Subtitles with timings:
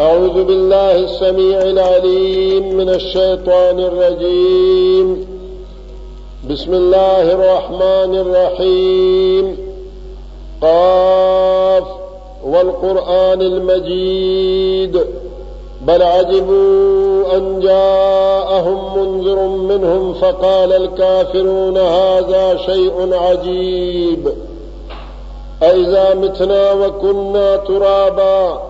[0.00, 5.26] أعوذ بالله السميع العليم من الشيطان الرجيم.
[6.50, 9.56] بسم الله الرحمن الرحيم.
[10.62, 11.84] قاف
[12.44, 15.00] والقرآن المجيد.
[15.82, 24.32] بل عجبوا أن جاءهم منذر منهم فقال الكافرون هذا شيء عجيب.
[25.62, 28.69] أئذا متنا وكنا ترابا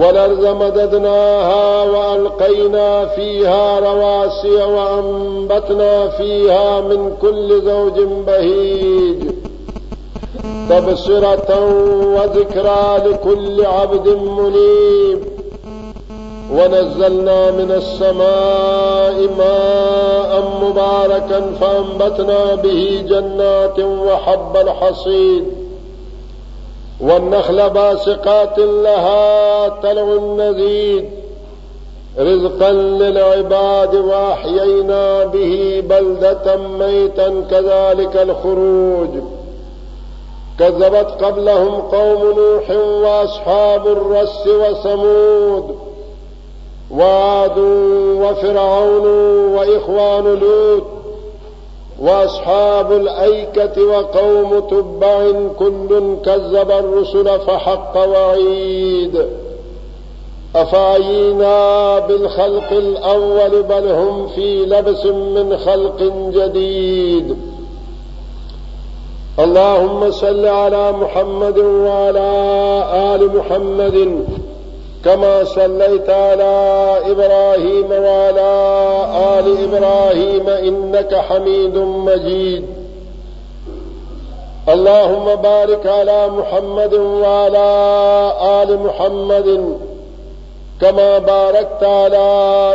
[0.00, 9.30] والأرض مددناها وألقينا فيها رواسي وأنبتنا فيها من كل زوج بهيج.
[10.70, 11.70] تبصرة
[12.16, 15.18] وذكرى لكل عبد منيب.
[16.52, 25.63] ونزلنا من السماء ماء مباركا فأنبتنا به جنات وحب الحصيد.
[27.04, 31.10] والنخل باسقات لها تلع النذيد
[32.18, 39.08] رزقا للعباد وأحيينا به بلدة ميتا كذلك الخروج.
[40.58, 45.76] كذبت قبلهم قوم نوح وأصحاب الرس وثمود
[46.90, 47.58] وعاد
[48.22, 49.06] وفرعون
[49.54, 50.93] وإخوان لوط
[52.00, 59.26] وأصحاب الأيكة وقوم تبع كل كذب الرسل فحق وعيد.
[60.56, 67.36] أفعينا بالخلق الأول بل هم في لبس من خلق جديد.
[69.38, 72.30] اللهم صل على محمد وعلى
[73.14, 74.24] آل محمد
[75.04, 78.50] كما صليت على إبراهيم وعلى
[79.38, 82.64] آل إبراهيم إنك حميد مجيد.
[84.68, 87.68] اللهم بارك على محمد وعلى
[88.62, 89.78] آل محمد
[90.80, 92.28] كما باركت على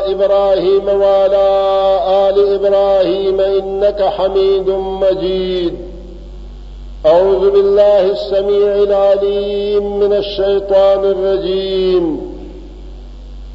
[0.06, 1.48] إبراهيم وعلى
[2.08, 5.89] آل إبراهيم إنك حميد مجيد.
[7.06, 12.36] أعوذ بالله السميع العليم من الشيطان الرجيم.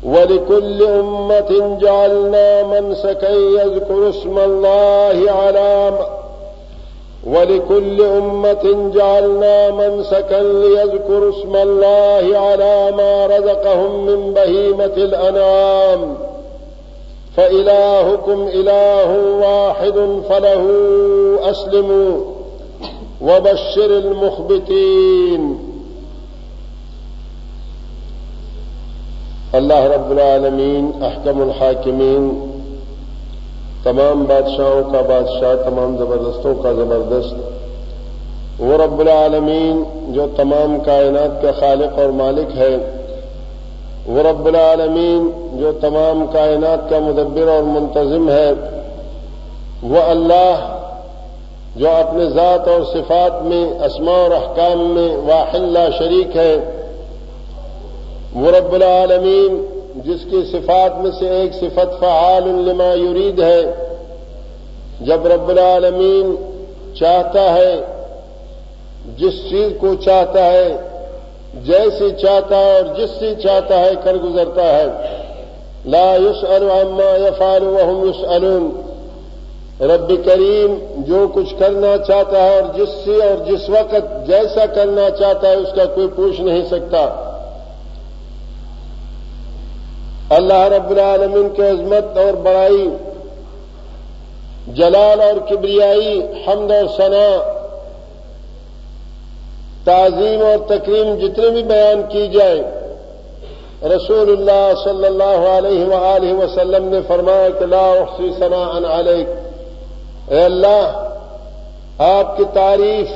[0.05, 5.99] ولكل أمة جعلنا منسكا يذكر اسم الله على
[7.27, 16.17] ولكل أمة جعلنا منسكا ليذكروا اسم الله على ما رزقهم من بهيمة الأنعام.
[17.37, 20.65] فإلهكم إله واحد فله
[21.51, 22.34] أسلموا.
[23.25, 25.53] وبشر المخبتين.
[29.53, 32.29] اللہ رب العالمین، احکم الحاکمین،
[33.83, 41.53] تمام بادشاہوں کا بادشاہ، تمام زبردستوں کا زبردست، وہ رب العالمین جو تمام کائنات کا
[41.53, 42.77] خالق اور مالک ہے
[44.07, 48.53] وہ رب العالمین جو تمام کائنات کا مدبر اور منتظم ہے،
[49.83, 50.74] وہ اللہ
[51.77, 56.57] جو اپنے ذات اور صفات میں، اسماء اور احکام میں واحد لا شریک ہے۔
[58.35, 63.63] وہ رب العالمین، جس کی صفات میں سے ایک صفت فعال لما یرید ہے۔
[65.01, 66.37] جب رب العالمین
[66.95, 67.81] چاہتا ہے،
[69.17, 70.77] جس چیز کو چاہتا ہے،
[71.55, 74.87] جیسی چاہتا ہے اور جس سے چاہتا ہے کر گزرتا ہے۔
[75.87, 78.84] لا یس عما یفعل وهم یسألون۔
[79.81, 85.11] رب کریم جو کچھ کرنا چاہتا ہے اور جس سے اور جس وقت جیسا کرنا
[85.11, 87.01] چاہتا ہے اس کا کوئی پوچھ نہیں سکتا۔
[90.31, 92.89] اللہ رب العالمین کے عظمت اور بڑائی،
[94.75, 97.27] جلال اور کبریائی، حمد اور ثنا،
[99.85, 102.63] تعظیم اور تکریم جتنے بھی بیان کی جائے
[103.97, 109.27] رسول اللہ صلی اللہ علیہ وآلہ وسلم نے فرمایا کہ لا احسی ثنا ان علیک۔
[110.29, 111.09] اے اللہ،
[111.99, 113.09] آپ کی تعریف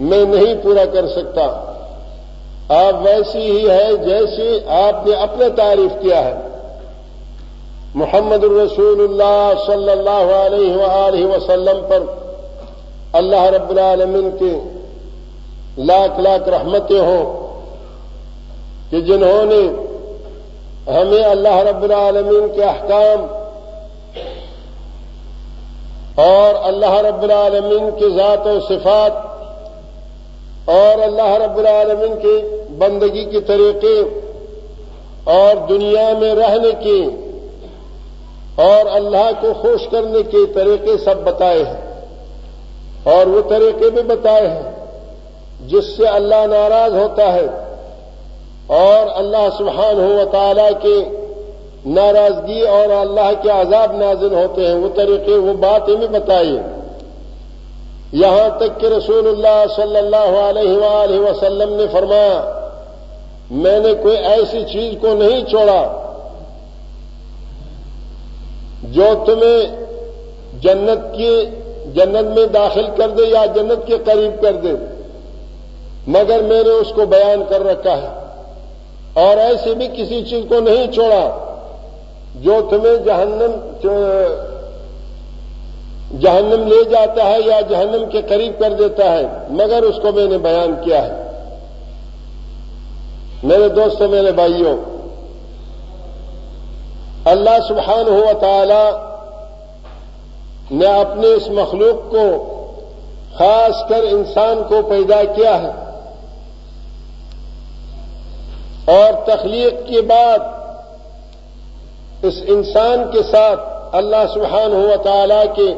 [0.00, 1.70] میں نہیں پورا کر سکتا۔
[2.68, 6.34] آپ ویسی ہی ہے جیسی آپ نے اپنے تعریف کیا ہے۔
[7.94, 12.02] محمد الرسول اللہ صلی اللہ علیہ وآلہ وسلم پر
[13.12, 14.58] اللہ رب العالمین کی
[15.82, 17.44] لاکھ لاکھ رحمتیں ہوں
[18.90, 19.62] کہ جنہوں نے
[20.90, 23.43] ہمیں اللہ رب العالمین کے احکام
[26.14, 29.12] اور اللہ رب العالمین کی ذات و صفات
[30.70, 32.36] اور اللہ رب العالمین کی
[32.78, 33.94] بندگی کے طریقے
[35.30, 37.02] اور دنیا میں رہنے کی
[38.62, 44.46] اور اللہ کو خوش کرنے کے طریقے سب بتائے ہیں اور وہ طریقے بھی بتائے
[44.48, 47.46] ہیں جس سے اللہ ناراض ہوتا ہے
[48.76, 50.98] اور اللہ سبحان ہو تعالی کی
[51.86, 56.58] ناراضگی اور اللہ کے عذاب نازل ہوتے ہیں، وہ طریقے، وہ باتیں بھی بتائی
[58.12, 62.60] یہاں تک کہ رسول اللہ صلی اللہ علیہ وآلہ وسلم نے فرمایا،
[63.50, 66.00] میں نے کوئی ایسی چیز کو نہیں چھوڑا
[68.82, 69.84] جو تمہیں
[70.60, 71.44] جنت کی
[71.94, 74.72] جنت میں داخل کر دے یا جنت کے قریب کر دے،
[76.06, 78.08] مگر میں نے اس کو بیان کر رکھا ہے۔
[79.14, 81.50] اور ایسے بھی کسی چیز کو نہیں چھوڑا۔
[82.44, 83.50] جو تمہیں جہنم
[86.20, 90.26] جہنم لے جاتا ہے یا جہنم کے قریب کر دیتا ہے، مگر اس کو میں
[90.26, 91.30] نے بیان کیا ہے۔
[93.42, 94.76] میرے دوستوں میرے بھائیوں،
[97.24, 99.14] اللہ سبحان ہوا تعالی
[100.70, 102.26] نے اپنے اس مخلوق کو
[103.38, 105.70] خاص کر انسان کو پیدا کیا ہے۔
[108.84, 110.38] اور تخلیق کے بعد
[112.24, 113.60] اس انسان کے ساتھ
[113.96, 115.68] اللہ سبحان ہوا تعالی کے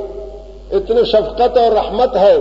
[0.76, 2.37] اتنی شفقت اور رحمت ہے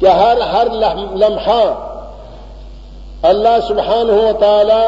[0.00, 0.70] کہ ہر ہر
[1.16, 1.62] لمحہ
[3.22, 4.84] اللہ سبحان ہوا تعالی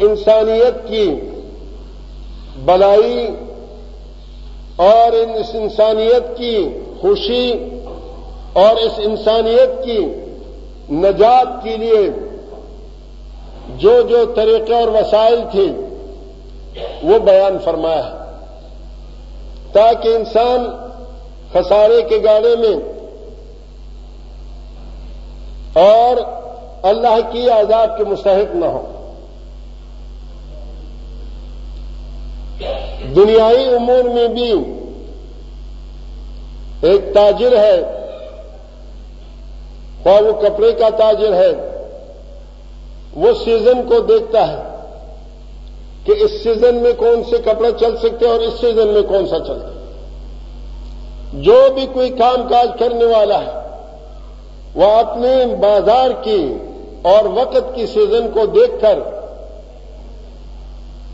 [0.00, 1.08] انسانیت کی
[2.64, 3.26] بلائی
[4.84, 6.56] اور اس انسانیت کی
[7.00, 7.52] خوشی
[8.54, 10.00] اور اس انسانیت کی
[10.96, 12.02] نجات کے لیے
[13.78, 15.66] جو جو طریقے اور وسائل تھے،
[17.02, 18.26] وہ بیان فرمایا ہے۔
[19.72, 20.66] تاکہ انسان
[21.52, 22.76] خسارے کے گاڑے میں
[25.80, 26.16] اور
[26.82, 28.92] اللہ کی عذاب کے مستحق نہ ہو۔
[33.16, 34.52] دنیائی امور میں بھی
[36.82, 37.80] ایک تاجر ہے
[40.10, 41.75] اور وہ کپڑے کا تاجر ہے۔
[43.16, 44.62] وہ سیزن کو دیکھتا ہے
[46.04, 49.38] کہ اس سیزن میں کون سے کپڑے چل سکتے اور اس سیزن میں کون سا
[49.38, 49.68] چلتا
[51.46, 53.54] جو بھی کوئی کام کاج کرنے والا ہے،
[54.74, 56.42] وہ اپنے بازار کی
[57.02, 58.98] اور وقت کی سیزن کو دیکھ کر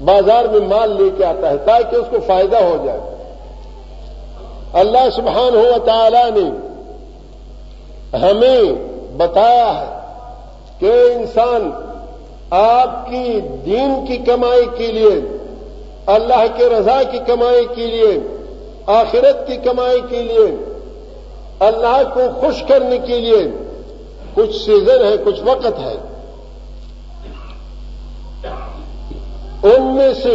[0.05, 3.01] بازار میں مال لے کے آتا ہے تاکہ اس کو فائدہ ہو جائے۔
[4.81, 6.49] اللہ سبحان ہو تعالی نے
[8.23, 8.61] ہمیں
[9.17, 9.91] بتایا ہے
[10.79, 11.71] کہ انسان
[12.53, 15.21] آپ کی دین کی کمائی کے لیے،
[16.07, 18.19] اللہ کے رضا کی کمائی کے لیے،
[18.87, 20.57] آخرت کی کمائی کے لیے،
[21.61, 23.49] اللہ کو خوش کرنے کے لیے
[24.35, 25.97] کچھ سیزن ہے، کچھ وقت ہے۔
[29.63, 30.35] ان میں سے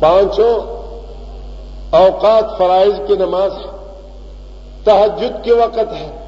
[0.00, 0.54] پانچوں
[1.90, 3.52] اوقات فرائض کی نماز
[4.84, 6.21] تحجد کے وقت ہے۔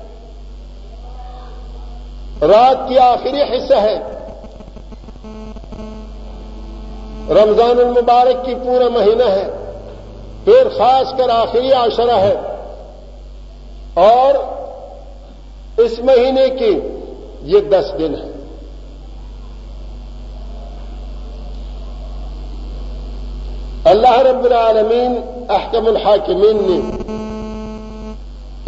[2.46, 3.98] رات کی آخری حصہ ہے۔
[7.30, 9.50] رمضان المبارک کی پورا مہینہ ہے۔
[10.44, 12.36] پھر خاص کر آخری عشرہ ہے۔
[13.94, 14.34] اور
[15.76, 16.78] اس مہینے کی
[17.42, 18.30] یہ دس دن ہے۔
[23.84, 27.02] اللہ رب العالمین احکم الحاکمین نے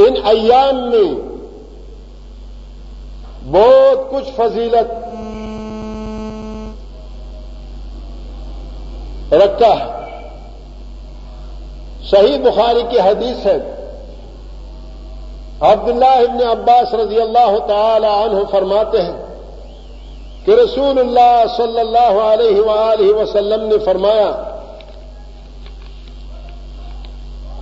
[0.05, 1.36] ان ایام میں
[3.51, 4.93] بہت کچھ فضیلت
[9.35, 9.97] رکھا ہے۔
[12.11, 13.73] صحیح بخاری کی حدیث ہے۔
[15.61, 19.27] عبداللہ ابن عباس رضی اللہ تعالی عنہ فرماتے ہیں
[20.45, 24.46] کہ رسول اللہ صلی اللہ علیہ وآلہ وسلم نے فرمایا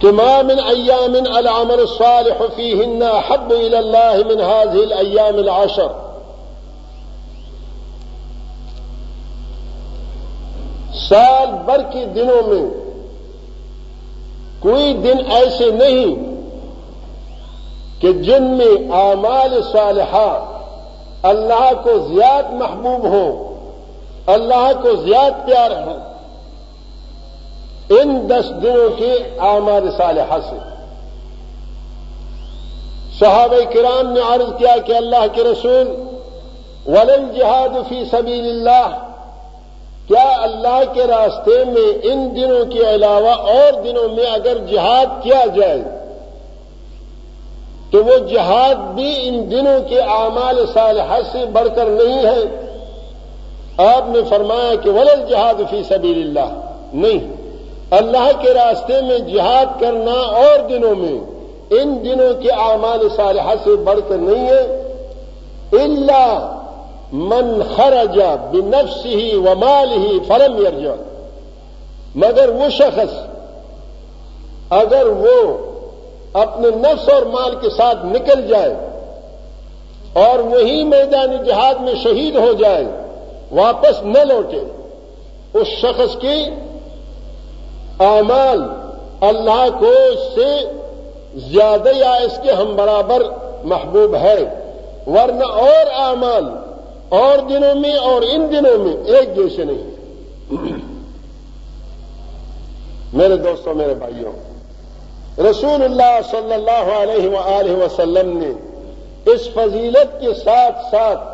[0.05, 5.89] کہ ما من ایام العمل الصالح فيهن احب الى الله من هذه الايام العشر.
[11.09, 12.63] سال بھر کے دنوں میں
[14.61, 16.15] کوئی دن ایسے نہیں
[18.01, 20.29] کہ جن میں اعمال صالحہ
[21.33, 23.27] اللہ کو زیاد محبوب ہو
[24.37, 25.97] اللہ کو زیاد پیار ہو
[28.01, 30.57] ان دس دنوں کے آمار صالحہ سے۔
[33.19, 35.89] صحابہ کرام نے عرض کیا کہ اللہ کے رسول
[36.87, 38.89] ولل جہاد فی سبیل اللہ
[40.09, 45.45] کیا اللہ کے راستے میں ان دنوں کے علاوہ اور دنوں میں اگر جہاد کیا
[45.57, 45.81] جائے،
[47.91, 52.43] تو وہ جہاد بھی ان دنوں کے اعمال صالحہ سے بڑھ کر نہیں ہے۔
[53.87, 56.61] آپ نے فرمایا کہ ولل جہاد فی سبیل اللہ
[56.93, 57.44] نہیں۔
[57.91, 61.19] اللہ کے راستے میں جہاد کرنا اور دنوں میں
[61.71, 64.83] ان دنوں کے اعمال صالحہ سے بڑھ کر نہیں ہے۔
[65.73, 66.61] اللہ
[67.13, 68.19] من خرج
[68.51, 70.95] بنفس ہی و مال ہی فلم یرجا
[72.15, 73.15] مگر وہ شخص
[74.71, 75.57] اگر وہ
[76.33, 78.75] اپنے نفس اور مال کے ساتھ نکل جائے
[80.13, 82.85] اور وہی میدانی جہاد میں شہید ہو جائے،
[83.53, 84.61] واپس نہ لوٹے،
[85.55, 86.45] اس شخص کی
[88.05, 88.63] اعمال
[89.21, 90.51] اللہ کو اس سے
[91.51, 93.23] زیادہ یا اس کے ہم برابر
[93.65, 94.39] محبوب ہے،
[95.07, 96.45] ورنہ اور اعمال
[97.19, 99.93] اور دنوں میں اور ان دنوں میں ایک جیسے نہیں
[103.13, 104.33] میرے دوستوں، میرے بھائیوں،
[105.41, 108.53] رسول اللہ صلی اللہ علیہ وآلہ وسلم نے
[109.33, 111.33] اس فضیلت کے ساتھ ساتھ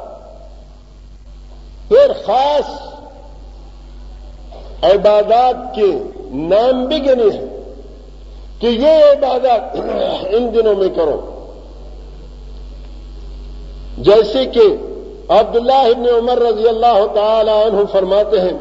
[1.88, 2.70] پھر خاص
[4.82, 5.90] عبادات کے
[6.50, 7.46] نام بھی گنے ہیں
[8.60, 9.76] کہ یہ عبادت
[10.36, 11.16] ان دنوں میں کرو۔
[13.98, 14.66] جیسے کہ
[15.28, 18.56] عبداللہ ابن عمر رضی اللہ تعالی عنہ فرماتے ہیں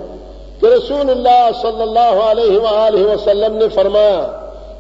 [0.62, 4.22] کہ رسول اللہ صلی اللہ علیہ وآلہ وسلم نے فرمایا،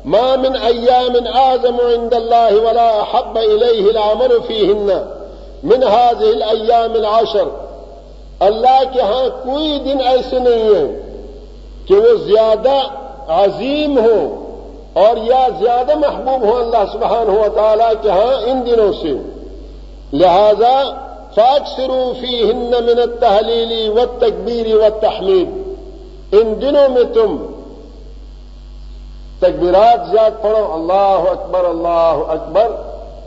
[0.05, 4.89] ما من ایام اعظم عند الله ولا احب الیہ العمل فیہن
[5.63, 7.47] من هذه الايام العشر۔
[8.39, 11.08] اللہ کے ہاں کوئی دن ایسے نہیں ہے
[11.87, 12.79] کہ وہ زیادہ
[13.27, 14.45] عظیم ہو
[14.93, 19.13] اور یا زیادہ محبوب ہو اللہ سبحانہ و تعالیٰ کے ہاں ان دنوں سے۔
[20.13, 20.83] لہذا
[21.35, 25.49] فاکسرو فی ہند من تحلیلی و تکبیری و تحمید
[26.31, 27.37] ان دنوں میں تم
[29.39, 32.71] تکبیرات زیاد پڑھو۔ اللہ اکبر اللہ اکبر۔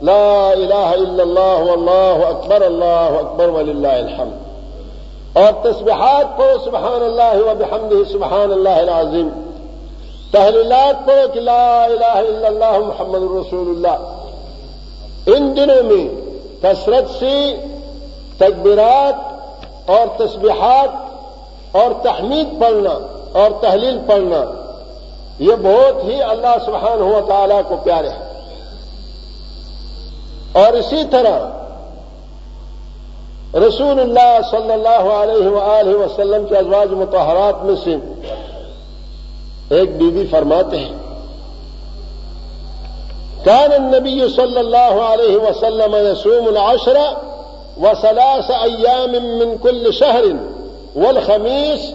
[0.01, 4.42] لا الہ الا اللہ اللہ اکبر اللہ اکبر، وللہ الحمد۔
[5.33, 9.29] اور تسبحات پڑھو سبحان اللہ و بحمدہ سبحان اللہ العظیم۔
[10.31, 14.19] تحلیلات پڑھو کہ لا الہ الا اللہ محمد رسول اللہ۔
[15.25, 16.07] ان دنوں میں
[16.61, 17.55] کثرت سے
[18.37, 19.33] تکبیرات
[19.89, 20.89] اور تسبیحات
[21.75, 22.97] اور تحمید پڑھنا
[23.33, 24.45] اور تحلیل پڑھنا،
[25.39, 28.33] یہ بہت ہی اللہ سبحان ہوا تعالی کو پیارے ہیں۔
[30.53, 31.62] اور اسی طرح
[33.53, 37.95] رسول اللہ صلی اللہ علیہ وآلہ وسلم کے ازواج متحرات میں سے
[39.69, 40.93] ایک بیوی فرماتے ہیں۔
[43.45, 47.07] کان النبی صلی اللہ علیہ وسلم يصوم العشرہ
[47.81, 50.25] وثلاث أيام من كل شهر
[50.95, 51.93] والخميس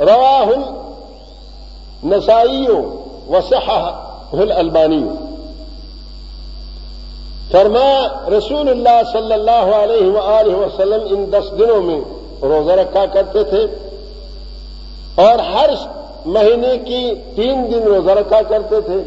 [0.00, 0.48] رواه
[2.04, 2.66] النسائي
[3.28, 5.25] وصححه الألباني۔
[7.50, 7.90] فرما،
[8.28, 12.00] رسول اللہ صلی اللہ علیہ وآلہ وسلم ان دس دنوں میں
[12.42, 13.62] روزہ رکھا کرتے تھے
[15.24, 15.70] اور ہر
[16.26, 17.02] مہینے کی
[17.36, 18.98] تین دن روزہ رکھا کرتے تھے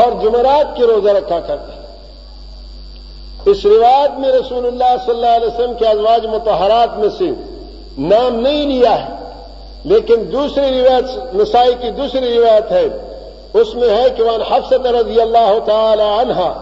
[0.00, 5.46] اور جمعرات کے روزہ رکھا کرتے تھے۔ اس روایت میں رسول اللہ صلی اللہ علیہ
[5.46, 7.30] وسلم کے ازواج متحرات میں سے
[8.10, 9.14] نام نہیں لیا ہے،
[9.84, 12.86] لیکن دوسری روایت، نسائی کی دوسری روایت ہے،
[13.60, 16.52] اس میں ہے کہ وان حفصت رضی اللہ تعالی عنہا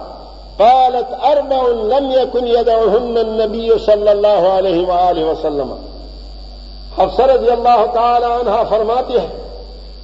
[0.58, 5.75] قالت اربع لم يكن يدعوهن النبي صلی اللہ علیہ وآلہ وسلم.
[6.99, 9.26] حفص رضی اللہ تعالی عنہا فرماتی ہے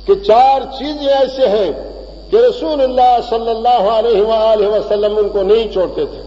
[0.06, 1.72] کہ چار چیزیں ایسے ہیں
[2.30, 6.22] کہ رسول اللہ صلی اللہ علیہ وآلہ وسلم ان کو نہیں چھوڑتے تھے۔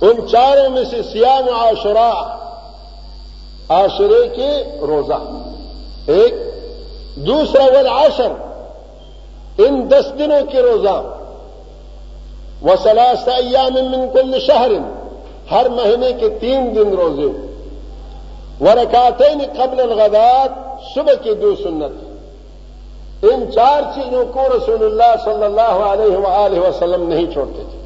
[0.00, 2.38] ان چاروں میں سے سیام عاشورا
[3.68, 5.22] عاشرے کے روزہ۔
[6.06, 6.34] ایک،
[7.16, 7.88] دوسرا ول
[9.58, 11.15] ان دس دنوں کے روزہ۔
[12.66, 12.70] و
[13.26, 14.70] ایام من کل شہر،
[15.50, 17.56] ہر مہینے کے تین دن روزے۔
[18.60, 20.50] و رکاتین قبل الغدات،
[20.94, 22.06] صبح کی دو سنت۔
[23.24, 27.78] ان چار چیزوں کو رسول اللہ صلی اللہ علیہ وآلہ وسلم نہیں چھوڑتے تھے۔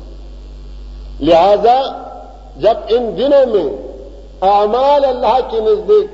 [1.25, 1.80] لہذا،
[2.56, 3.76] جب ان دنوں میں
[4.42, 6.10] اعمال اللہ کے نزدیک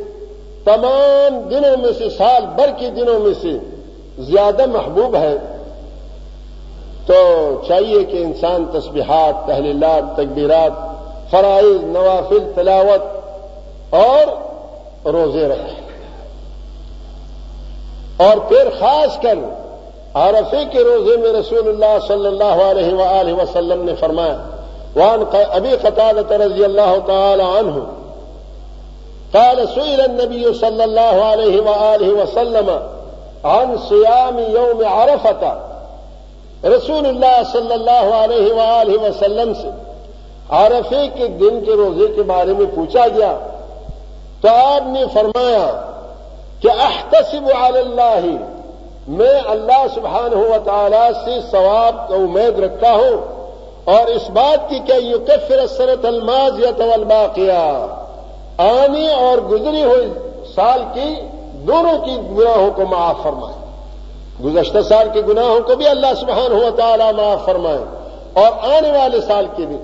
[0.64, 3.58] تمام دنوں میں سے، سال بھر کے دنوں میں سے
[4.18, 5.36] زیادہ محبوب ہے
[7.06, 7.18] تو
[7.68, 10.72] چاہیے کہ انسان تسبیحات، تحلیلات، تکبیرات،
[11.30, 15.74] فرائض، نوافل، تلاوت اور روزے رکھے
[18.26, 19.38] اور پھر خاص کر
[20.14, 24.36] عرفے کے روزے میں رسول اللہ صلی اللہ علیہ وآلہ وسلم نے فرمایا
[24.96, 27.80] وان ابھی قطعت رضی اللہ تعالی عنہ،
[29.32, 32.68] قال سئل النبي صلى الله عليه وآله وسلم
[33.44, 35.56] عن صيام يوم عرفة
[36.64, 39.70] رسول اللہ صلی اللہ علیہ وآلہ وسلم سے
[40.50, 43.36] عرفے کے دن کے روزے کے بارے میں پوچھا گیا
[44.40, 45.66] تو آپ نے فرمایا
[46.60, 48.26] کہ احتسب علی اللہ،
[49.08, 53.16] میں اللہ سبحانہ و تعالی سے ثواب کا امید رکھتا ہوں
[53.84, 57.64] اور اس بات کی کہ یو کفر سرت الماز یا طلبا کیا
[58.58, 60.08] آنے اور گزری ہوئی
[60.54, 61.14] سال کی
[61.66, 63.54] دونوں کی گناہوں کو معاف فرمائے۔
[64.44, 67.78] گزشتہ سال کے گناہوں کو بھی اللہ سبحانہ ہوا تعالیٰ معاف فرمائے
[68.32, 69.76] اور آنے والے سال کے بھی۔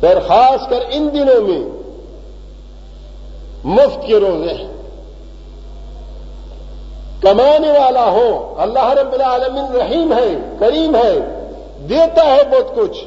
[0.00, 1.80] پھر خاص کر ان دنوں میں
[3.64, 4.72] مفت کے روزے ہیں۔
[7.22, 11.18] کمانے والا ہو، اللہ رب العالمین رحیم ہے، کریم ہے،
[11.88, 13.04] دیتا ہے بہت کچھ،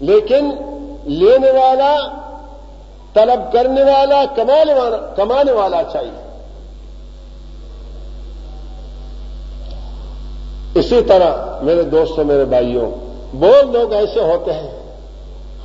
[0.00, 0.50] لیکن
[1.04, 1.96] لینے والا،
[3.14, 6.29] طلب کرنے والا، کمانے والا کمانے والا چاہیے۔
[10.80, 12.90] اسی طرح میرے دوستوں میرے بھائیوں،
[13.40, 14.70] بہت لوگ ایسے ہوتے ہیں،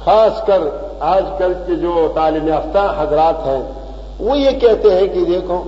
[0.03, 0.61] خاص کر
[0.99, 3.61] آج کل کے جو تعلیم یافتہ حضرات ہیں،
[4.19, 5.61] وہ یہ کہتے ہیں کہ دیکھو،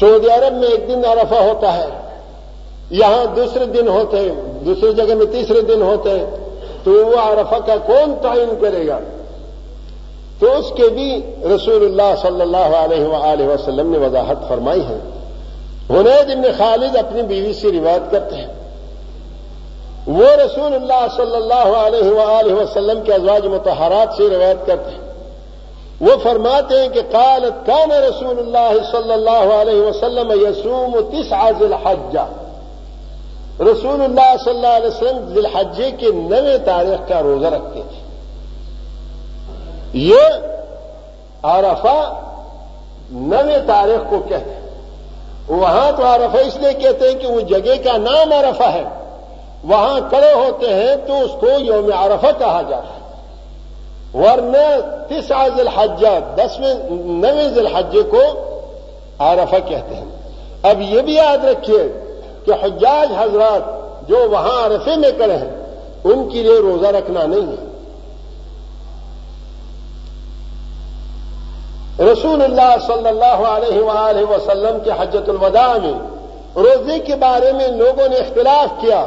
[0.00, 1.88] سعودی عرب میں ایک دن عرفہ ہوتا ہے،
[2.90, 6.26] یہاں دوسرے دن ہوتے ہیں، دوسری جگہ میں تیسرے دن ہوتے ہیں،
[6.84, 8.98] تو وہ عرفہ کا کون تعین کرے گا؟
[10.38, 11.08] تو اس کے بھی
[11.54, 14.98] رسول اللہ صلی اللہ علیہ وآلہ وسلم نے وضاحت فرمائی ہے۔
[15.92, 18.46] حنید ابن خالد اپنی بیوی سے روایت کرتے ہیں۔
[20.06, 25.02] وہ رسول اللہ صلی اللہ علیہ وآلہ وسلم کے ازواج متحرات سے روایت کرتے ہیں۔
[26.00, 32.26] وہ فرماتے ہیں کہ قالت کان رسول اللہ صلی اللہ علیہ وسلم یسوم تس الحجہ
[33.60, 38.00] رسول اللہ صلی اللہ علیہ وسلم ذی الحجے کے نویں تاریخ کا روزہ رکھتے تھے۔
[39.92, 40.22] یہ
[41.42, 42.14] عرفہ
[43.10, 44.61] نویں تاریخ کو کہتے ہیں۔
[45.48, 48.84] وہاں تو عرفہ اس لیے کہتے ہیں کہ وہ جگہ کا نام عرفہ ہے۔
[49.64, 53.02] وہاں کڑے ہوتے ہیں تو اس کو یوم عرفہ کہا جاتا ہے۔
[54.14, 58.22] ورنہ تیس ذی الحجہ دسویں، نویں ذی الحجے کو
[59.18, 60.04] عرفہ کہتے ہیں۔
[60.62, 61.92] اب یہ بھی یاد رکھیے
[62.44, 63.62] کہ حجاج حضرات
[64.08, 65.64] جو وہاں عرفے میں کڑے ہیں،
[66.04, 67.71] ان کے لیے روزہ رکھنا نہیں ہے۔
[71.98, 75.92] رسول اللہ صلی اللہ علیہ وآلہ وسلم کے حجت الوداع میں
[76.56, 79.06] روزے کے بارے میں لوگوں نے اختلاف کیا۔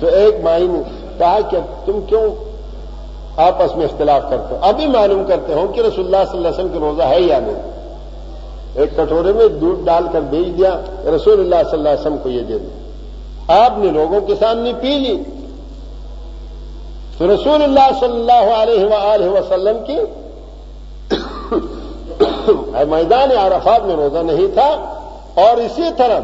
[0.00, 0.78] تو ایک مائی نے
[1.18, 2.34] کہا کہ تم کیوں
[3.36, 6.58] آپس میں اختلاف کرتے ہو؟ ابھی معلوم کرتے ہو کہ رسول اللہ صلی اللہ علیہ
[6.58, 7.70] وسلم کی روزہ ہے یا نہیں۔
[8.74, 10.80] ایک کٹورے میں دودھ ڈال کر بھیج دیا،
[11.16, 14.72] رسول اللہ صلی اللہ علیہ وسلم کو یہ دے دیا۔ آپ نے لوگوں کے سامنے
[14.80, 15.22] پی لی۔
[17.18, 19.96] تو رسول اللہ صلی اللہ علیہ وآلہ وسلم کی
[22.88, 24.68] میدان عرفات میں روزہ نہیں تھا
[25.34, 26.20] اور اسی طرح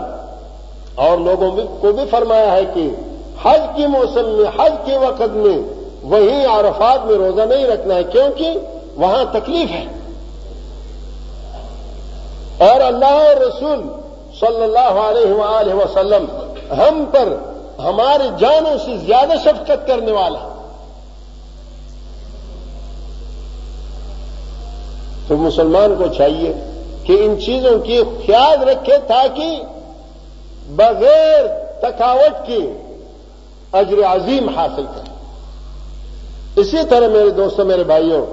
[0.94, 2.88] اور لوگوں کو بھی فرمایا ہے کہ
[3.42, 5.58] حج کے موسم میں، حج کے وقت میں
[6.02, 8.58] وہیں عرفات میں روزہ نہیں رکھنا ہے، کیونکہ
[8.96, 9.84] وہاں تکلیف ہے۔
[12.58, 13.82] اور اللہ اور رسول
[14.40, 16.24] صلی اللہ علیہ وآلہ وسلم
[16.72, 17.34] ہم پر
[17.78, 20.53] ہمارے جانوں سے زیادہ شفقت کرنے والا
[25.28, 26.52] تو مسلمان کو چاہیے
[27.04, 29.62] کہ ان چیزوں کی خیال رکھے تاکہ
[30.66, 31.46] بغیر
[31.80, 32.68] تھکاوٹ کی
[33.72, 35.14] اجر عظیم حاصل کریں
[36.56, 38.26] اسی طرح میرے دوستوں، میرے بھائیوں،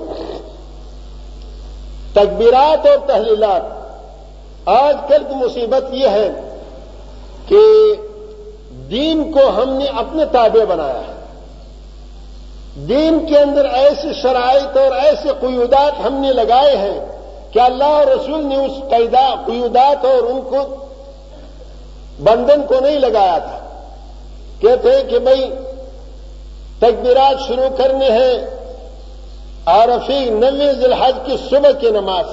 [2.13, 3.61] تکبیرات اور تحلیلات،
[4.65, 6.29] آج کل کی مصیبت یہ ہے
[7.47, 7.59] کہ
[8.89, 11.20] دین کو ہم نے اپنے تابع بنایا ہے۔
[12.75, 16.99] دین کے اندر ایسے شرائط اور ایسے قیودات ہم نے لگائے ہیں
[17.51, 18.71] کہ اللہ اور رسول نے اس
[19.45, 20.85] قیودات اور ان کو
[22.23, 23.59] بندھن کو نہیں لگایا تھا۔
[24.59, 25.53] کہتے ہیں کہ بھائی
[26.79, 28.61] تکبیرات شروع کرنے ہیں
[29.65, 32.25] عرفی نوی ذلحج کی صبح کی نماز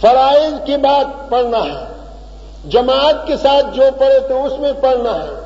[0.00, 1.84] فرائض کی بات پڑھنا ہے۔
[2.68, 5.37] جماعت کے ساتھ جو پڑھے تو اس میں پڑھنا ہے۔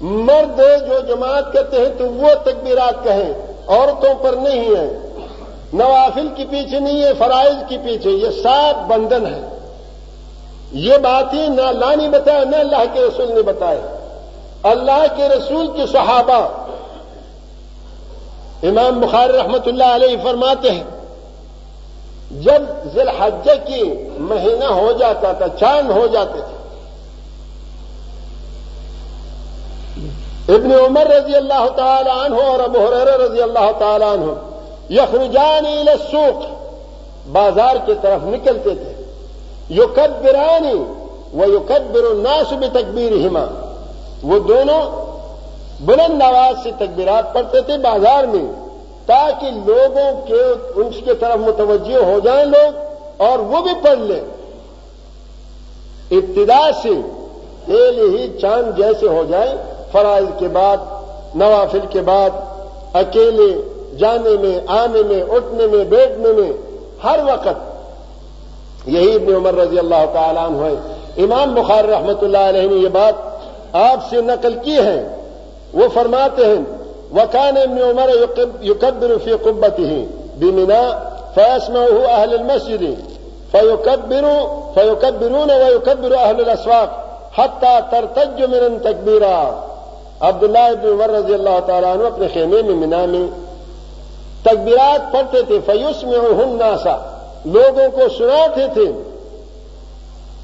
[0.00, 3.32] مرد جو جماعت کہتے ہیں تو وہ تکبیرات کہیں،
[3.66, 4.86] عورتوں پر نہیں ہے
[5.72, 9.40] نوافل کے پیچھے نہیں ہے فرائض کے پیچھے یہ سات بندن ہے
[10.80, 13.86] یہ باتیں نہ اللہ نے بتایا نہ اللہ کے رسول نے بتایا
[14.62, 16.40] اللہ کے رسول کے صحابہ۔
[18.62, 20.84] امام بخار رحمت اللہ علیہ فرماتے ہیں،
[22.42, 22.62] جب
[22.94, 23.82] ذیل حجے کی
[24.30, 26.53] مہینہ ہو جاتا تھا، چاند ہو جاتے تھے
[30.48, 34.32] ابن عمر رضی اللہ تعالی عنہ اور ابو حریر رضی اللہ تعالی عنہ
[34.90, 36.44] یخرجان الى السوق،
[37.28, 39.02] بازار کی طرف نکلتے تھے۔
[39.70, 40.74] یکبرانی
[41.36, 43.44] و یکبر الناس بتکبیرہما۔
[44.22, 44.82] وہ دونوں
[45.80, 48.52] بلند آواز سے تکبیرات پڑھتے تھے بازار میں،
[49.06, 50.42] تاکہ لوگوں کے
[50.76, 52.72] ان کی طرف متوجہ ہو جائیں لوگ
[53.16, 54.20] اور وہ بھی پڑھ لیں۔
[56.10, 56.94] ابتدا سے
[57.66, 59.56] تیل ہی چاند جیسے ہو جائے
[59.94, 60.76] فرائض کے بعد،
[61.34, 62.30] نوافل کے بعد،
[62.94, 63.50] اکیلے
[63.98, 66.52] جانے میں، آنے میں، اٹھنے میں، بیٹھنے میں،
[67.04, 67.58] ہر وقت۔
[68.88, 70.74] یہی ابن عمر رضی اللہ تعالیٰ عنہ ہے
[71.24, 73.14] امام بخار رحمت اللہ علیہ نے یہ بات
[73.72, 75.16] آپ سے نقل کی ہے۔
[75.74, 78.08] وہ فرماتے ہیں، وكان ابن عمر
[78.62, 79.92] يكبر في قبته
[80.38, 80.90] بمناء
[81.34, 82.82] فيسمعه أهل المسجد
[83.50, 84.24] فيكبر
[84.74, 86.90] فيكبرون ويكبر أهل الأسواق
[87.38, 89.40] حتى ترتج من التكبيرا
[90.20, 93.26] عبداللہ ابن عمر رضی اللہ تعالیٰ عنہ اپنے خیمے میں منا میں
[94.42, 96.96] تکبیرات پڑھتے تھے فیوس میں ہوں ناسا
[97.44, 98.92] لوگوں کو سناتے تھے۔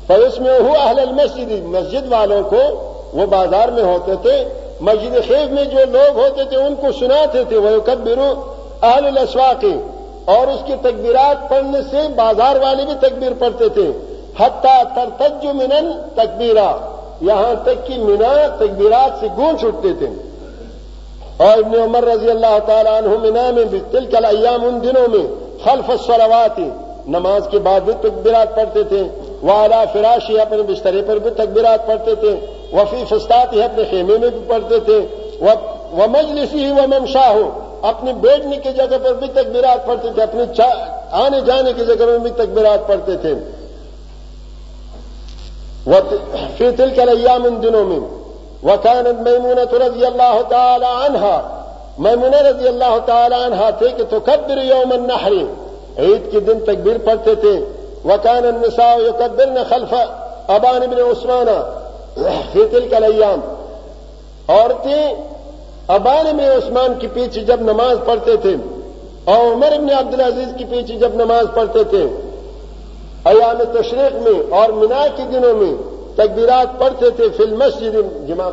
[0.07, 4.49] فیوس میں اہل المسجد۔ مسجد والوں کو وہ بازار میں ہوتے تھے۔
[4.81, 9.81] مسجد خیز میں جو لوگ ہوتے تھے، ان کو سناتے تھے۔ وہ کبرو اہل الاسواقی
[10.25, 13.93] اور اس کی تکبیرات پڑھنے سے بازار والے بھی تکبیر پڑھتے تھے۔
[14.41, 20.07] حتیٰ ترتج منن تکبیرا یہاں تک کہ مینا تکبیرات سے گونج اٹھتے تھے۔
[21.37, 25.09] اور ابن عمر رضی اللہ تعالیٰ عنہ مینا میں بھی تل کل ایام ان دنوں
[25.09, 25.27] میں
[25.65, 26.61] خلف الصلوات،
[27.09, 29.03] نماز کے بعد بھی تکبیرات پڑھتے تھے۔
[29.43, 34.19] وہ اعلیٰ فراشی اپنے بسترے پر بھی تکبیرات پڑھتے تھے۔ وفی فستات ہی اپنے خیمے
[34.19, 35.07] میں بھی پڑھتے تھے۔
[35.91, 37.51] وہ مجلسی ہی وہ ممشا ہو
[37.83, 40.43] اپنی بیٹھنے کی جگہ پر بھی تکبیرات پڑھتے تھے۔ اپنی
[41.11, 43.35] آنے جانے کی جگہ میں بھی تکبیرات پڑھتے تھے۔
[45.85, 48.01] فی تل کے ایام ان دنوں میں
[48.65, 51.37] وکانت میمون رضی اللہ تعالی عنہا
[51.99, 54.19] میمون رضی اللہ تعالی عنہا تھے کہ تو
[54.63, 55.33] یوم النحر.
[55.99, 57.55] عید کے دن تکبیر پڑھتے تھے.
[58.05, 59.95] وکان النساء یکبرن خلف
[60.57, 61.57] ابان ابن عثمانہ
[62.53, 63.41] فی تل کا ایام
[64.49, 65.15] عورتیں
[65.97, 68.55] ابان میں عثمان کے پیچھے جب نماز پڑھتے تھے
[69.25, 72.07] اور عمر ابن عبد العزیز کے پیچھے جب نماز پڑھتے تھے.
[73.25, 75.73] ایام تشریق میں اور مینا کے دنوں میں
[76.17, 77.95] تکبیرات پڑھتے تھے فل مسجد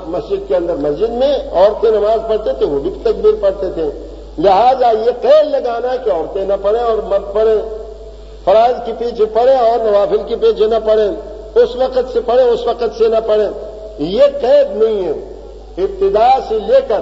[0.08, 3.90] مسجد کے اندر مسجد میں عورتیں نماز پڑھتے تھے، وہ بھی تکبیر پڑھتے تھے۔
[4.38, 7.78] لہذا یہ قید لگانا کہ عورتیں نہ پڑھیں اور مت پڑھیں،
[8.44, 11.12] فرائض کے پیچھے پڑھیں اور نوافل کے پیچھے نہ پڑھیں۔
[11.56, 13.50] اس وقت سے پڑھیں، اس وقت سے نہ پڑھیں۔
[14.00, 15.34] یہ قید نہیں ہے۔
[15.78, 17.02] ابتدا سے لے کر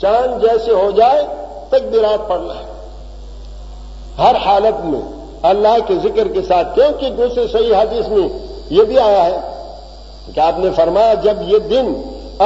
[0.00, 1.26] چاند جیسے ہو جائے،
[1.70, 2.72] تکبیرات پڑھنا ہے۔
[4.18, 8.26] ہر حالت میں اللہ کے ذکر کے ساتھ، کیونکہ دوسرے صحیح حدیث میں
[8.70, 9.38] یہ بھی آیا ہے
[10.34, 11.92] کہ آپ نے فرمایا، جب یہ دن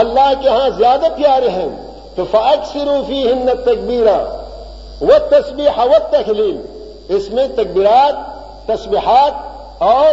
[0.01, 1.69] اللہ کے ہاں زیادہ پیارے ہیں،
[2.17, 4.19] تو فاق سروفی ہند تکبیرہ
[5.01, 6.57] وہ تصبیح و تخلیل
[7.17, 8.15] اس میں تکبیرات،
[8.67, 10.13] تسبیحات اور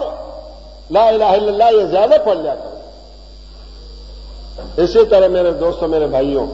[0.91, 2.70] لا الہ الا اللہ یہ زیادہ پڑھ جاتا
[4.84, 6.46] اسی طرح میرے دوستوں میرے بھائیوں،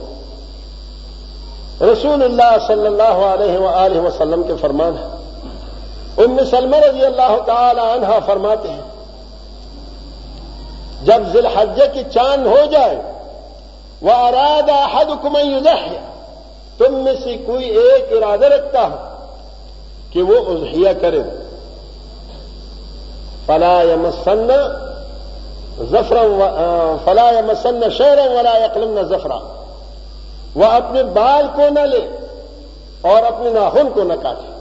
[1.83, 5.05] رسول اللہ صلی اللہ علیہ وآلہ وسلم کے فرمان ہے
[6.17, 8.85] ام سلم رضی اللہ تعالی عنہ فرماتے ہیں،
[11.03, 13.01] جب ذی الحجہ کی چاند ہو جائے
[14.01, 15.59] وہ ارادہ حد کمئی
[16.77, 18.97] تم میں سے کوئی ایک ارادہ رکھتا ہو
[20.11, 21.21] کہ وہ اضحیہ کرے۔
[23.45, 24.51] فلا یمسن
[25.91, 26.43] زفرم
[27.05, 29.39] فلا یمسن شہرم ولا یقلم نہ زفرا۔
[30.55, 32.05] وہ اپنے بال کو نہ لے
[33.01, 34.56] اور اپنے ناخن کو نہ کاٹے۔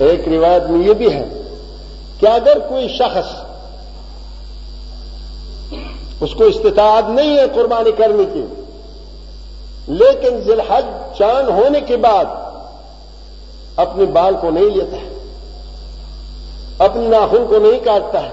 [0.00, 1.24] ایک روایت میں یہ بھی ہے
[2.20, 3.28] کہ اگر کوئی شخص
[6.22, 8.44] اس کو استطاعت نہیں ہے قربانی کرنے کی،
[9.94, 10.86] لیکن ذلحج
[11.18, 12.26] چاند ہونے کے بعد
[13.76, 15.10] اپنے بال کو نہیں لیتا ہے
[16.78, 18.32] اپنے ناخن کو نہیں کاٹتا ہے،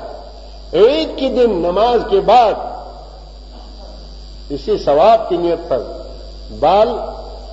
[0.80, 2.54] ایک کے دن نماز کے بعد
[4.50, 5.82] اسی ثواب کی نیت پر
[6.60, 6.90] بال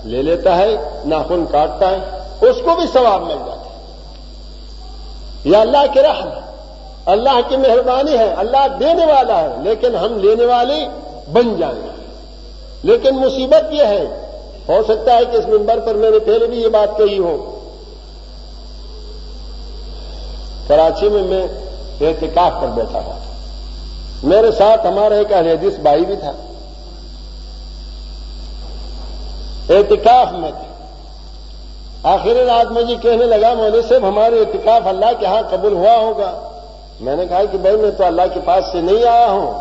[0.04, 2.00] لے لیتا ہے، ناخن کاٹتا ہے،
[2.48, 3.55] اس کو بھی ثواب مل جاتا ہے۔
[5.46, 6.40] یہ اللہ کے رحم ہے۔
[7.06, 10.74] اللہ کی مہربانی ہے، اللہ دینے والا ہے، لیکن ہم لینے والے
[11.32, 12.06] بن جائیں۔ گے
[12.82, 14.04] لیکن مصیبت یہ ہے،
[14.68, 17.52] ہو سکتا ہے کہ اس ممبر پر میں نے پہلے بھی یہ بات کہی ہو۔
[20.68, 21.42] کراچی میں میں
[22.00, 23.32] احتکاف پر بیٹھا ہوا تھا۔
[24.22, 26.32] میرے ساتھ ہمارا ایک حدیث بھائی بھی تھا۔
[29.68, 30.75] احتکاف میں تھے۔
[32.06, 35.96] آخر رات میں جی کہنے لگا مولے صاحب ہمارے اتکاف اللہ کے ہاں قبول ہوا
[35.96, 36.48] ہوگا۔
[37.00, 39.52] میں نے کہا کہ بھائی میں تو اللہ کے پاس سے نہیں آیا ہوں۔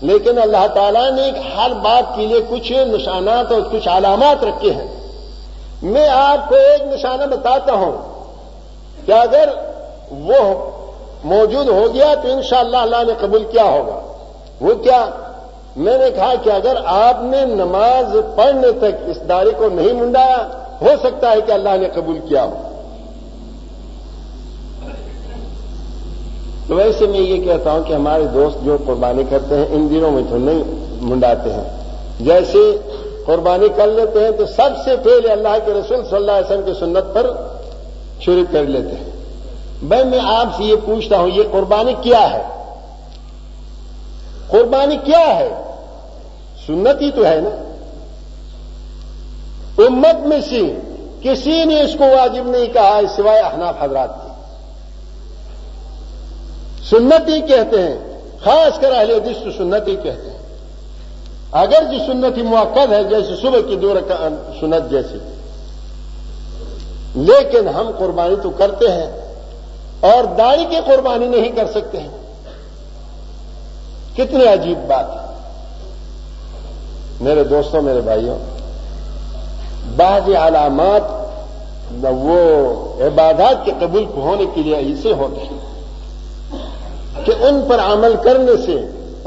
[0.00, 4.86] لیکن اللہ تعالیٰ نے ہر بات کے لیے کچھ نشانات اور کچھ علامات رکھے ہیں۔
[5.82, 8.24] میں آپ کو ایک نشانہ بتاتا ہوں
[9.06, 9.48] کہ اگر
[10.10, 10.70] وہ
[11.24, 14.00] موجود ہو گیا تو انشاءاللہ اللہ نے قبول کیا ہوگا۔
[14.60, 15.06] وہ کیا؟
[15.76, 20.48] میں نے کہا کہ اگر آپ نے نماز پڑھنے تک اس داری کو نہیں منڈایا
[20.82, 22.68] ہو سکتا ہے کہ اللہ نے قبول کیا ہو۔
[26.68, 30.10] تو ویسے میں یہ کہتا ہوں کہ ہمارے دوست جو قربانی کرتے ہیں، ان دنوں
[30.10, 30.62] میں تو نہیں
[31.00, 31.64] منڈاتے ہیں۔
[32.20, 32.76] جیسے
[33.26, 36.62] قربانی کر لیتے ہیں تو سب سے پہلے اللہ کے رسول صلی اللہ علیہ وسلم
[36.66, 37.36] کی سنت پر
[38.20, 39.10] شروع کر لیتے ہیں۔
[39.82, 42.42] بھائی، میں آپ سے یہ پوچھتا ہوں، یہ قربانی کیا ہے؟
[44.48, 45.48] قربانی کیا ہے؟
[46.66, 47.71] سنت ہی تو ہے نا۔
[49.86, 50.76] امت میں سے
[51.22, 54.32] کسی نے اس کو واجب نہیں کہا سوائے احناف حضرات کی
[56.90, 57.98] سنت ہی کہتے ہیں،
[58.44, 60.38] خاص کر اہل حدیث تو سنت ہی کہتے ہیں۔
[61.52, 63.96] اگر جی جو سنت ہی موقع ہے، جیسے صبح کی دور
[64.60, 65.18] سنت جیسی۔
[67.14, 69.12] لیکن ہم قربانی تو کرتے ہیں
[70.00, 72.08] اور داڑھی کی قربانی نہیں کر سکتے ہیں۔
[74.16, 75.34] کتنی عجیب بات ہے۔
[77.20, 78.38] میرے دوستوں، میرے بھائیوں
[79.96, 81.02] بعض علامات
[82.02, 82.38] وہ
[83.06, 85.58] عبادات کے قبول ہونے کے لیے ایسے ہوتے ہیں
[87.24, 88.76] کہ ان پر عمل کرنے سے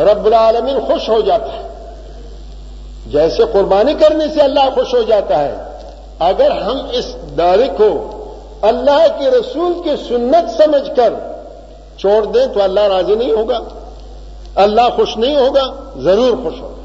[0.03, 1.67] رب العالمین خوش ہو جاتا ہے۔
[3.07, 5.55] جیسے قربانی کرنے سے اللہ خوش ہو جاتا ہے،
[6.19, 7.89] اگر ہم اس دعوے کو
[8.61, 11.13] اللہ کے رسول کی سنت سمجھ کر
[11.97, 13.59] چھوڑ دیں تو اللہ راضی نہیں ہوگا،
[14.55, 15.63] اللہ خوش نہیں ہوگا،
[15.97, 16.83] ضرور خوش ہوگا۔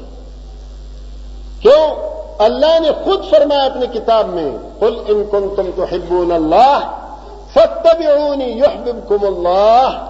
[1.61, 6.79] کیوں؟ اللہ نے خود فرمایا اپنی کتاب میں کل ان کن تم تو حبون اللہ
[7.53, 10.07] فتبعونی یحببکم اللہ۔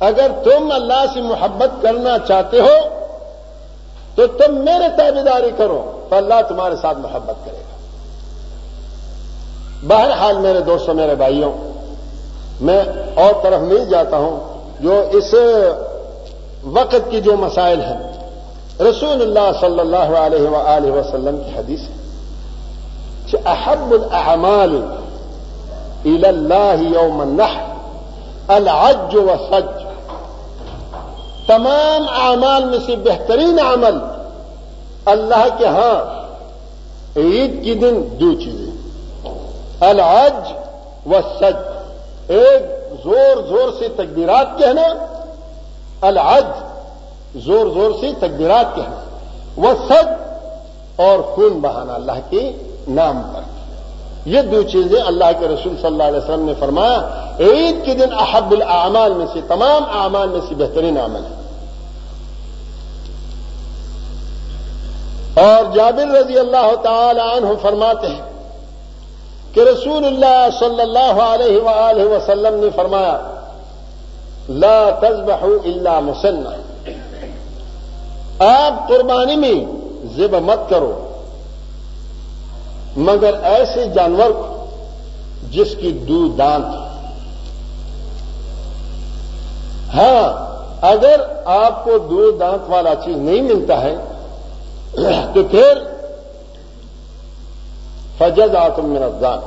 [0.00, 2.76] اگر تم اللہ سے محبت کرنا چاہتے ہو،
[4.14, 7.76] تو تم میرے تابیداری کرو تو اللہ تمہارے ساتھ محبت کرے گا۔
[9.86, 11.52] بہرحال میرے دوستوں میرے بھائیوں،
[12.60, 12.82] میں
[13.14, 15.34] اور طرف مل جاتا ہوں جو اس
[16.64, 18.23] وقت کی جو مسائل ہیں۔
[18.80, 21.94] رسول اللہ صلی اللہ علیہ وآلہ وسلم کی حدیث ہے
[23.26, 24.84] کہ احب الاعمال
[26.04, 27.74] الى اللہ یوم النحر،
[28.48, 29.82] العج و سج۔
[31.46, 33.98] تمام اعمال میں سے بہترین عمل
[35.04, 36.24] اللہ کے ہاں
[37.16, 38.88] عید کے دن دو چیزیں۔
[39.80, 40.52] العج
[41.06, 41.56] و سج۔
[42.28, 42.62] ایک
[43.04, 45.06] زور زور سے تکبیرات کہنا،
[46.00, 46.44] العج
[47.34, 49.00] زور زور سے تکبیرات کہنا
[49.56, 50.08] وہ سج
[50.96, 52.52] اور خون بہانا اللہ کے
[52.88, 53.40] نام پر۔
[54.28, 56.98] یہ دو چیزیں اللہ کے رسول صلی اللہ علیہ وسلم نے فرمایا
[57.40, 61.42] عید کے دن احب الاعمال میں سے تمام اعمال میں سے بہترین عمل ہے۔
[65.46, 68.22] اور جابر رضی اللہ تعالی عنہ فرماتے ہیں
[69.52, 73.34] کہ رسول اللہ صلی اللہ علیہ وآلہ وسلم نے فرمایا،
[74.48, 76.48] لا تذبحوا الا مسنہ
[78.44, 79.54] آپ قربانی میں
[80.16, 80.92] ذب مت کرو۔
[82.96, 84.66] مگر ایسے جانور کو
[85.50, 86.82] جس کی دو دانت
[89.94, 90.24] ہاں
[90.86, 93.94] اگر آپ کو دو دانت والا چیز نہیں ملتا ہے،
[95.34, 95.78] تو پھر
[98.18, 99.40] فجد آتم میں رفدان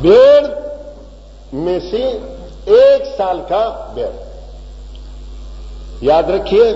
[0.00, 0.46] بیڑ
[1.52, 2.04] میں سے
[2.76, 4.27] ایک سال کا بیڑ۔
[6.00, 6.74] یاد رکھیے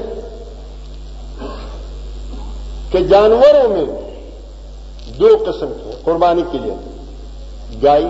[2.91, 3.85] کہ جانوروں میں
[5.19, 6.75] دو قسم کے قربانی کے لیے
[7.83, 8.05] گائے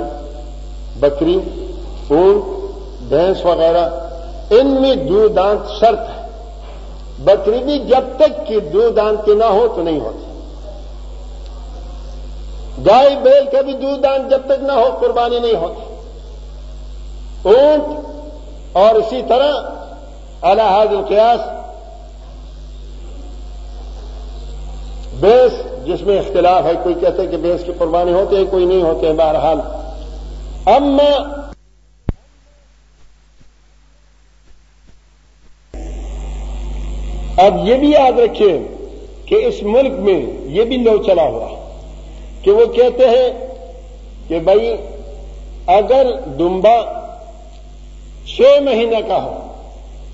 [1.00, 1.38] بکری،
[2.10, 2.44] اونٹ،
[3.08, 3.88] بھینس وغیرہ،
[4.50, 6.22] ان میں دو دانت شرط ہے۔
[7.18, 10.24] بکری بھی جب تک کہ دو دانت کے نہ ہو تو نہیں ہوتی۔
[12.86, 15.94] گائے بیل کا بھی دودھ دان جب تک نہ ہو، قربانی نہیں ہوتی۔
[17.48, 18.06] اونٹ
[18.72, 19.52] اور اسی طرح
[20.42, 21.40] الحاظ القیاس
[25.20, 25.52] بیس،
[25.86, 29.06] جس میں اختلاف ہے، کوئی کہتے کہ بیس کی قربانی ہوتے ہیں کوئی نہیں ہوتے
[29.06, 29.60] ہیں بہرحال۔
[30.66, 31.10] اما
[37.36, 38.58] اب یہ بھی یاد رکھیں
[39.26, 40.20] کہ اس ملک میں
[40.52, 41.48] یہ بھی لو چلا ہوا
[42.42, 43.28] کہ وہ کہتے ہیں
[44.28, 44.74] کہ بھائی،
[45.66, 46.76] اگر دمبا
[48.26, 49.41] چھ مہینے کا ہو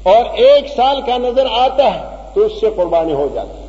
[0.03, 2.01] اور ایک سال کا نظر آتا ہے
[2.35, 3.67] تو اس سے قربانی ہو جاتی ہے۔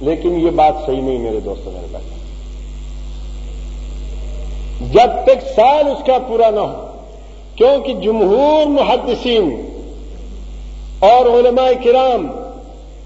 [0.00, 2.04] لیکن یہ بات صحیح نہیں میرے دوستوں، میرے بھائی۔
[4.92, 6.86] جب تک سال اس کا پورا نہ ہو،
[7.56, 9.70] کیونکہ جمہور محدثین
[10.98, 12.26] اور علماء کرام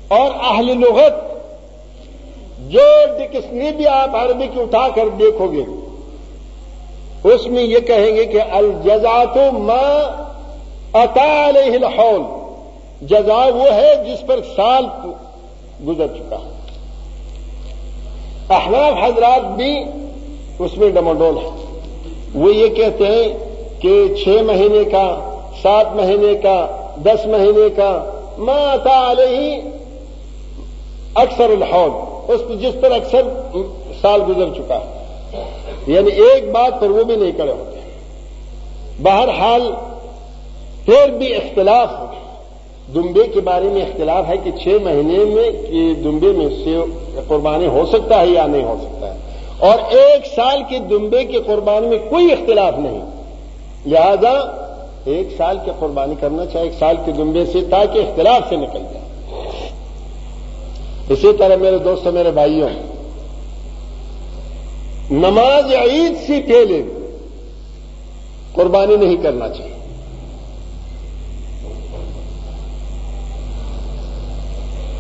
[0.09, 1.15] اور اہل لغت
[2.71, 5.65] جو ڈکشنری بھی آپ عربی کی اٹھا کر دیکھو گے،
[7.25, 10.25] اس میں یہ کہیں گے کہ الجزات ما
[11.01, 12.23] اتا علیہ الحول۔
[13.03, 14.85] جزا وہ ہے جس پر سال
[15.87, 16.59] گزر چکا۔ ہے
[18.49, 19.85] احناف حضرات بھی
[20.59, 21.51] اس میں ڈموڈول ہے
[22.35, 23.39] وہ یہ کہتے ہیں
[23.81, 26.67] کہ چھ مہینے کا، سات مہینے کا،
[27.05, 29.61] دس مہینے کا ما اتا علیہ
[31.15, 31.91] اکثر الحول۔
[32.29, 33.23] اس جس پر اکثر
[34.01, 34.79] سال گزر چکا۔
[35.33, 35.45] ہے
[35.87, 37.81] یعنی ایک بات پر وہ بھی نہیں کرے ہوتے۔
[39.03, 39.73] بہرحال
[40.89, 41.89] پھر بھی اختلاف
[42.95, 45.51] دمبے کے بارے میں اختلاف ہے کہ چھ مہینے میں
[45.95, 46.77] دمبے میں سے
[47.29, 49.19] قربانی ہو سکتا ہے یا نہیں ہو سکتا ہے۔
[49.59, 53.01] اور ایک سال کی دمبے کی قربانی میں کوئی اختلاف نہیں۔
[53.87, 54.31] لہذا
[55.05, 58.79] ایک سال کی قربانی کرنا چاہے، ایک سال کے دمبے سے تاکہ اختلاف سے نکل
[58.93, 59.05] جائے۔
[61.09, 62.69] اسی طرح میرے دوستوں میرے بھائیوں،
[65.11, 66.83] نماز عید سے پہلے
[68.53, 69.78] قربانی نہیں کرنا چاہیے۔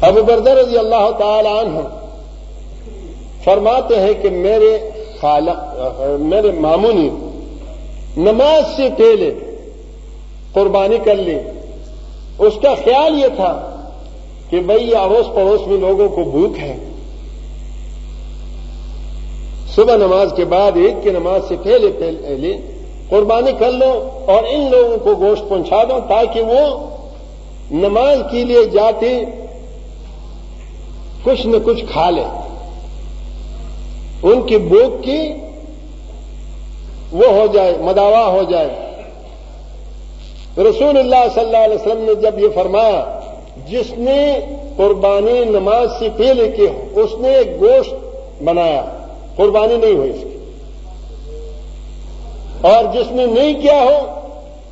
[0.08, 1.80] ابو بردر رضی اللہ تعالی عنہ
[3.44, 4.76] فرماتے ہیں کہ میرے
[5.20, 5.58] خالق،
[6.20, 7.08] میرے مامونی
[8.16, 9.30] نماز سے پہلے
[10.52, 11.38] قربانی کر لی۔
[12.46, 13.52] اس کا خیال یہ تھا
[14.50, 16.76] کہ بھئی اڑوس پڑوس میں لوگوں کو بھوک ہے۔
[19.74, 22.56] صبح نماز کے بعد عید کی نماز سے پہلے پہلے
[23.10, 23.90] قربانی کر لو
[24.26, 26.62] اور ان لوگوں کو گوشت پہنچا دو تاکہ وہ
[27.70, 29.12] نماز کے لیے جاتے
[31.30, 32.24] کچھ نہ کچھ کھا لیں
[34.22, 35.32] ان کی بھوک کی
[37.12, 38.68] وہ ہو جائے، مداوا ہو جائے۔
[40.56, 43.20] رسول اللہ صلی اللہ علیہ وسلم نے جب یہ فرمایا،
[43.66, 44.38] جس نے
[44.76, 47.94] قربانی نماز سے پہلے کی، اس نے ایک گوشت
[48.42, 48.84] بنایا۔
[49.36, 50.38] قربانی نہیں ہوئی اس کی۔
[52.60, 53.98] اور جس نے نہیں کیا ہو،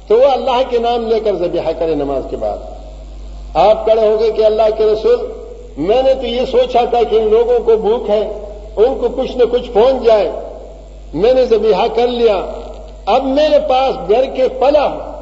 [0.06, 2.58] تو وہ اللہ کے نام لے کر ذبیحہ کرے نماز کے بعد۔
[3.54, 5.32] آپ کڑے ہو گئے کہ اللہ کے رسول
[5.76, 8.28] میں نے تو یہ سوچا تھا کہ ان لوگوں کو بھوک ہے،
[8.76, 10.30] ان کو کچھ نہ کچھ پہنچ جائے۔
[11.14, 12.46] میں نے ذبیحہ کر لیا۔
[13.06, 15.12] اب میرے پاس گھر کے پلا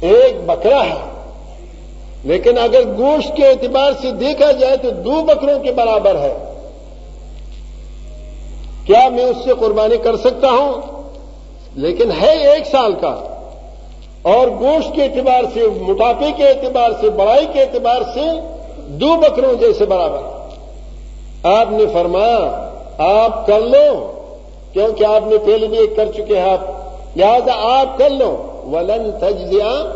[0.00, 1.10] ایک بکرا ہے۔
[2.24, 6.34] لیکن اگر گوشت کے اعتبار سے دیکھا جائے تو دو بکروں کے برابر ہے۔
[8.86, 10.72] کیا میں اس سے قربانی کر سکتا ہوں؟
[11.74, 13.35] لیکن ہے ایک سال کا۔
[14.34, 18.20] اور گوشت کے اعتبار سے، موٹاپے کے اعتبار سے، بڑائی کے اعتبار سے
[18.78, 20.18] دو بکروں جیسے برابر۔
[21.42, 24.12] آپ نے فرمایا، آپ کر لو،
[24.72, 26.60] کیونکہ آپ نے پہلے بھی ایک کر چکے ہیں آپ۔
[27.16, 29.92] لہذا آپ کر لو۔ ولن تجزیا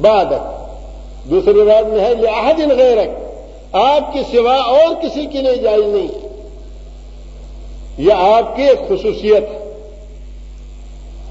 [0.00, 0.66] بادک
[1.30, 3.08] دوسری بات میں ہے لہٰذن غیرک
[3.74, 6.28] آپ کی سوا اور کسی کے لیے جائز نہیں۔
[7.98, 9.88] یہ آپ کی ایک خصوصیت ہے۔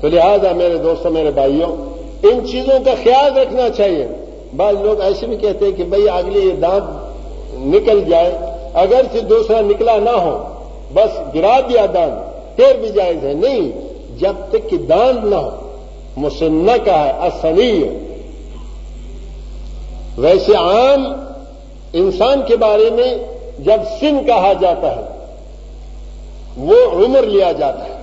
[0.02, 4.08] تو لہذا میرے دوستوں میرے بھائیوں ان چیزوں کا خیال رکھنا چاہیے۔
[4.56, 6.86] بعض لوگ ایسے بھی کہتے ہیں کہ بھئی اگلے یہ دانت
[7.54, 8.38] نکل جائے
[8.74, 10.44] اگر سے دوسرا نکلا نہ ہو،
[10.94, 13.72] بس گرا دیا دانت، پھر بھی جائز ہے۔ نہیں،
[14.20, 15.50] جب تک کہ دانت نہ ہو
[16.18, 17.90] مسنہ کا ہے اصلی
[20.18, 21.14] ویسے عام
[21.94, 23.16] انسان کے بارے میں
[23.60, 25.02] جب سن کہا جاتا ہے،
[26.58, 28.01] وہ عمر لیا جاتا ہے۔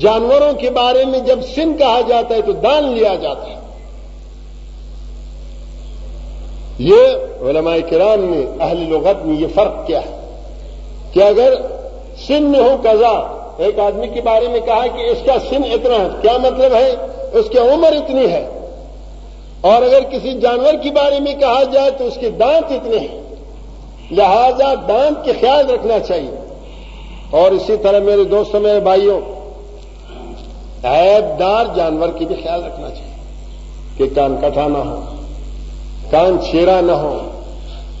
[0.00, 3.54] جانوروں کے بارے میں جب سن کہا جاتا ہے تو دان لیا جاتا ہے۔
[6.78, 6.96] یہ
[7.40, 10.40] علماء کرام میں اہل لغت میں یہ فرق کیا ہے
[11.12, 11.54] کہ اگر
[12.26, 15.96] سن میں ہو قضا، ایک آدمی کے بارے میں کہا کہ اس کا سن اتنا
[15.96, 16.94] ہے، کیا مطلب ہے؟
[17.32, 18.48] اس کی عمر اتنی ہے۔
[19.60, 23.22] اور اگر کسی جانور کے بارے میں کہا جائے تو اس کے دانت اتنے ہیں۔
[24.10, 26.54] لہذا دانت کے خیال رکھنا چاہیے۔
[27.30, 29.33] اور اسی طرح میرے دوستوں، میرے بھائیوں
[30.84, 33.12] عیب دار جانور کی بھی خیال رکھنا چاہیے
[33.96, 35.00] کہ کان کٹا نہ ہو،
[36.10, 37.18] کان چھیرا نہ ہو،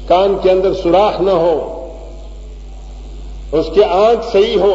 [0.06, 1.54] کان کے اندر سوراخ نہ ہو،
[3.52, 4.74] اس کے آنکھ صحیح ہو،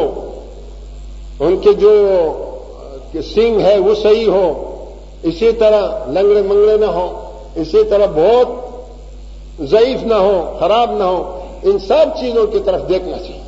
[1.40, 1.92] ان کے جو
[3.34, 4.46] سنگ ہے وہ صحیح ہو،
[5.22, 7.08] اسی طرح لنگڑے منگڑے نہ ہو،
[7.54, 8.48] اسی طرح بہت
[9.70, 13.39] ضعیف نہ ہو، خراب نہ ہو، ان سب چیزوں کی طرف دیکھنا چاہیے۔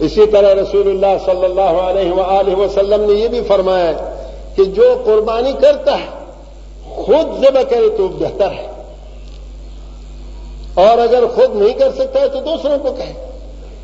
[0.00, 3.92] اسی طرح رسول اللہ صلی اللہ علیہ وآلہ وسلم نے یہ بھی فرمایا
[4.56, 6.24] کہ جو قربانی کرتا ہے،
[6.90, 8.66] خود ذبح کرے تو بہتر ہے۔
[10.74, 13.30] اور اگر خود نہیں کر سکتا ہے تو دوسروں کو کہے۔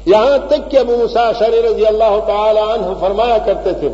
[0.06, 3.88] یہاں تک کہ ابو مساشر رضی اللہ تعالی عنہ فرمایا کرتے تھے،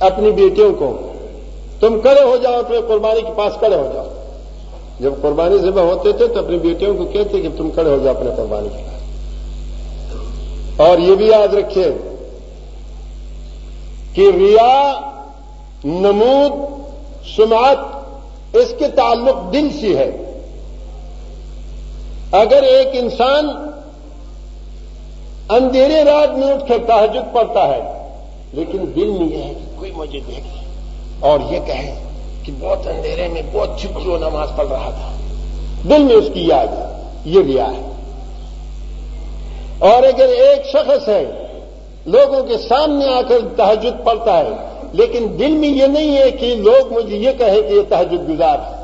[0.00, 1.12] اپنی بیٹیوں کو،
[1.80, 4.06] تم کڑے ہو جاؤ اپنے قربانی کے پاس کڑے ہو جاؤ۔
[5.00, 8.14] جب قربانی ذبح ہوتے تھے تو اپنی بیٹیوں کو کہتے کہ تم کھڑے ہو جاؤ
[8.14, 8.91] اپنے قربانی کے پاس۔
[10.82, 11.90] اور یہ بھی یاد رکھے
[14.14, 14.92] کہ ریا،
[15.84, 16.52] نمود
[17.36, 17.78] سماعت
[18.52, 20.40] اس کے تعلق دل سے ہے۔
[22.32, 23.48] اگر ایک انسان
[25.48, 28.08] اندھیرے رات میں اٹھ کر تحجد پڑتا ہے،
[28.52, 30.66] لیکن دل میں یہ ہے کہ کوئی مجھے دیکھے۔
[31.20, 32.02] اور یہ کہے
[32.42, 35.16] کہ بہت اندھیرے میں بہت چھپ جو نماز پڑھ رہا تھا۔
[35.88, 37.91] دل میں اس کی یاد ہے، یہ لیا ہے۔
[39.82, 41.46] اور اگر ایک شخص ہے،
[42.06, 44.50] لوگوں کے سامنے آ کر تحجد پڑتا ہے،
[44.92, 48.58] لیکن دل میں یہ نہیں ہے کہ لوگ مجھے یہ کہے کہ یہ تحجد گزار
[48.58, 48.82] ہے۔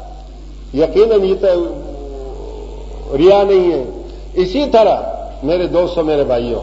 [0.74, 3.84] یقیناً یہ تو ریا نہیں ہے۔
[4.34, 4.96] اسی طرح
[5.42, 6.61] میرے دوستوں، میرے بھائیوں،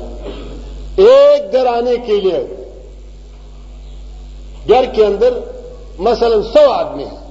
[0.95, 2.39] ایک گھر آنے کے لیے
[4.67, 5.39] گھر کے اندر
[5.99, 7.25] مثلا سو آدمی ہیں۔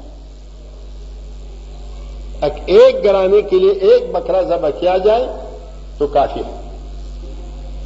[2.66, 5.26] ایک گرانے کے لیے ایک بکرا ذبح کیا جائے
[5.98, 6.63] تو کافی ہے۔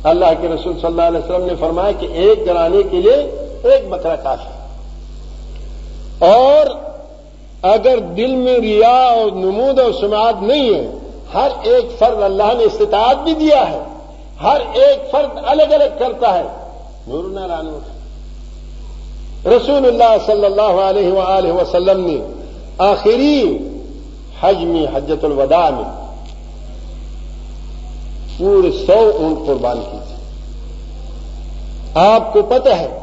[0.05, 3.89] اللہ کے رسول صلی اللہ علیہ وسلم نے فرمایا کہ ایک گرانے کے لیے ایک
[3.89, 4.59] بکرا کافی ہے۔
[6.31, 6.67] اور
[7.63, 10.91] اگر دل میں ریا اور نمود اور سماعت نہیں ہے،
[11.35, 13.79] ہر ایک فرد اللہ نے استطاعت بھی دیا ہے۔
[14.43, 16.45] ہر ایک فرد الگ الگ کرتا ہے۔
[17.07, 17.99] نور نور
[19.49, 22.17] رسول اللہ صلی اللہ علیہ وآلہ وسلم نے
[22.79, 23.59] آخری
[24.41, 25.98] حج میں حجت الوداع میں
[28.39, 30.15] پورے سو اونٹ قربان کی تھی۔
[31.95, 32.99] آپ کو پتہ ہے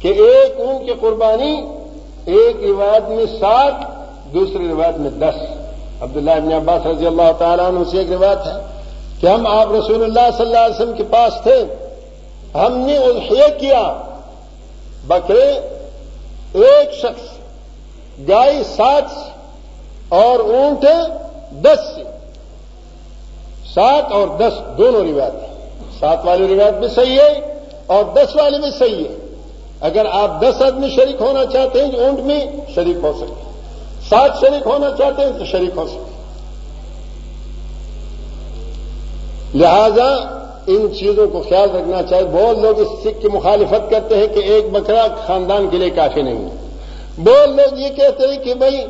[0.00, 1.66] کہ ایک اونٹ کی قربانی
[2.24, 3.72] ایک روایت میں سات
[4.34, 5.34] دوسری روایت میں دس۔
[6.00, 8.80] عبداللہ ابن عباس رضی اللہ تعالیٰ عنہ سے ایک روایت ہے
[9.20, 11.64] کہ ہم آپ رسول اللہ صلی اللہ علیہ وسلم کے پاس تھے۔
[12.54, 14.02] ہم نے اضحیہ کیا۔
[15.06, 15.60] بکرے،
[16.52, 17.38] ایک شخص،
[18.28, 19.30] گائے سات سے
[20.08, 20.84] اور اونٹ
[21.52, 22.13] دس سے۔
[23.74, 25.54] سات اور دس دونوں روایت ہیں۔
[26.00, 29.14] سات والی روایت بھی صحیح ہے اور دس والی بھی صحیح ہے۔
[29.80, 33.50] اگر آپ دس آدمی شریک ہونا چاہتے ہیں تو اونٹ میں شریک ہو سکتے
[34.08, 36.10] سات شریک ہونا چاہتے ہیں تو شریک ہو سکتے
[39.58, 40.08] لہذا
[40.66, 44.38] ان چیزوں کو خیال رکھنا چاہیے۔ بہت لوگ اس سکھ کی مخالفت کرتے ہیں کہ
[44.38, 46.54] ایک بکرا خاندان کے لیے کافی نہیں ہے۔
[47.18, 48.84] بہت لوگ یہ کہتے ہیں کہ بھائی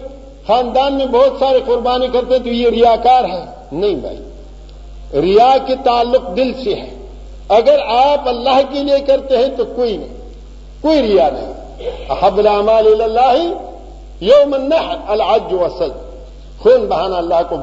[0.47, 4.17] خاندان میں بہت سارے قربانی کرتے تو یہ ریاکار ہے۔ نہیں بھائی۔
[5.15, 6.91] ریا کے تعلق دل سے ہے۔
[7.49, 10.15] اگر آپ اللہ کے لیے کرتے ہیں تو کوئی نہیں،
[10.81, 11.53] کوئی ریا نہیں۔
[12.11, 13.37] احب العمال اللہ
[14.21, 15.95] یوم النحر العج وسد
[16.63, 17.57] خون بہانا اللہ کو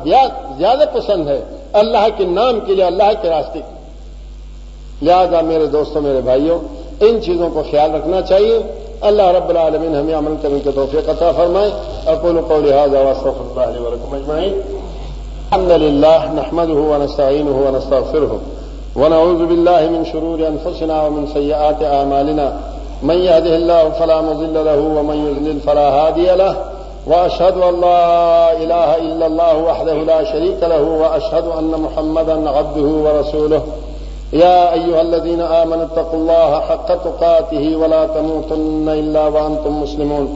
[0.57, 1.41] زیادہ پسند ہے
[1.73, 6.59] اللہ کے نام کے لیے، اللہ کے راستے کے لہذا میرے دوستوں میرے بھائیوں
[6.99, 8.59] ان چیزوں کو خیال رکھنا چاہیے۔
[9.01, 11.69] اللہ رب العالمین ہمیں عمل کرنے کے توفیق عطا فرمائے۔
[12.05, 14.90] اقول قولي هذا واستغفر
[15.51, 18.39] الحمد لله نحمده ونستعينه ونستغفره
[18.95, 22.53] ونعوذ بالله من شرور انفسنا ومن سيئات اعمالنا
[23.03, 26.55] من يهده الله فلا مضل له ومن يضلل فلا هادي له.
[27.07, 33.61] واشهد ان لا اله الا الله وحده لا شريك له واشهد ان محمدا عبده ورسوله.
[34.33, 40.35] يا أيها الذين آمنوا اتقوا الله حق تقاته ولا تموتن إلا وأنتم مسلمون.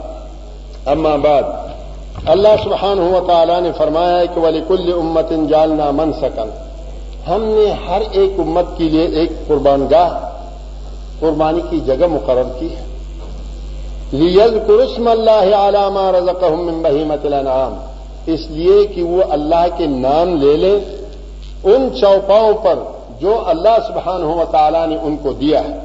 [0.85, 1.43] أما بعد،
[2.25, 6.49] اللہ سبحان ہوا تعالیٰ نے فرمایا ہے کہ ولی کل امت جالنا من سکن
[7.27, 10.29] ہم نے ہر ایک امت کے لیے ایک قربان گاہ
[11.19, 12.83] قربانی کی جگہ مقرر کی ہے۔
[14.11, 17.75] لیز قرسم اللہ علامہ رزقہم بہیمت الانعام
[18.25, 20.79] اس لیے کہ وہ اللہ کے نام لے لیں
[21.63, 22.79] ان چوپاؤں پر
[23.21, 25.79] جو اللہ سبحانہ و تعالیٰ نے ان کو دیا ہے۔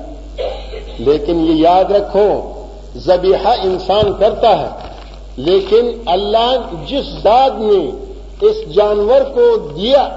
[0.98, 2.52] لیکن یہ یاد رکھو
[2.96, 4.85] زبیحہ انسان کرتا ہے۔
[5.36, 6.56] لیکن اللہ
[6.86, 7.90] جس ذات نے
[8.40, 10.08] اس جانور کو دیا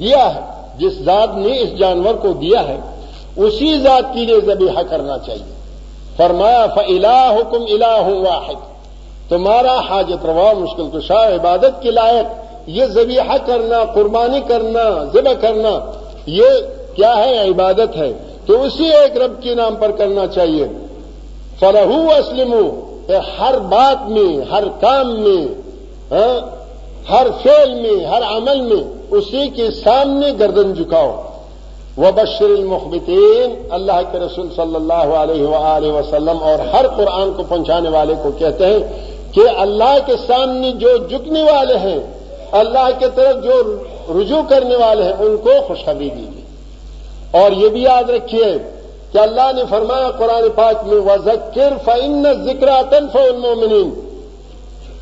[0.00, 0.40] دیا ہے،
[0.78, 2.80] جس ذات نے اس جانور کو دیا ہے،
[3.36, 5.52] اسی ذات کے لیے زبیحہ کرنا چاہیے۔
[6.16, 8.54] فرمایا فلا حکم الہ واحد۔
[9.28, 12.26] تمہارا حاجت روا، مشکل کشا، عبادت کے لائق،
[12.68, 15.92] یہ زبیحہ کرنا، قربانی کرنا، ذبح کرنا،
[16.26, 16.44] یہ
[16.94, 18.12] کیا ہے؟ عبادت ہے۔
[18.46, 20.64] تو اسی ایک رب کے نام پر کرنا چاہیے۔
[21.60, 22.54] فرح اسلم
[23.08, 25.46] ہر بات میں ہر کام میں
[26.10, 26.40] ہاں،
[27.10, 31.22] ہر فعل میں ہر عمل میں اسی کے سامنے گردن جھکاؤ۔
[31.96, 37.42] وہ بشر المخبتین اللہ کے رسول صلی اللہ علیہ وآلہ وسلم اور ہر قرآن کو
[37.42, 38.78] پہنچانے والے کو کہتے ہیں
[39.32, 41.98] کہ اللہ کے سامنے جو جھکنے والے ہیں
[42.52, 43.62] اللہ کے طرف جو
[44.20, 46.44] رجوع کرنے والے ہیں ان کو خوشخبری دیجیے۔
[47.42, 48.77] اور یہ بھی یاد رکھیے
[49.12, 53.90] کہ اللہ نے فرمایا قرآن پاک میں وزکر فعن ذکر تنف المومنین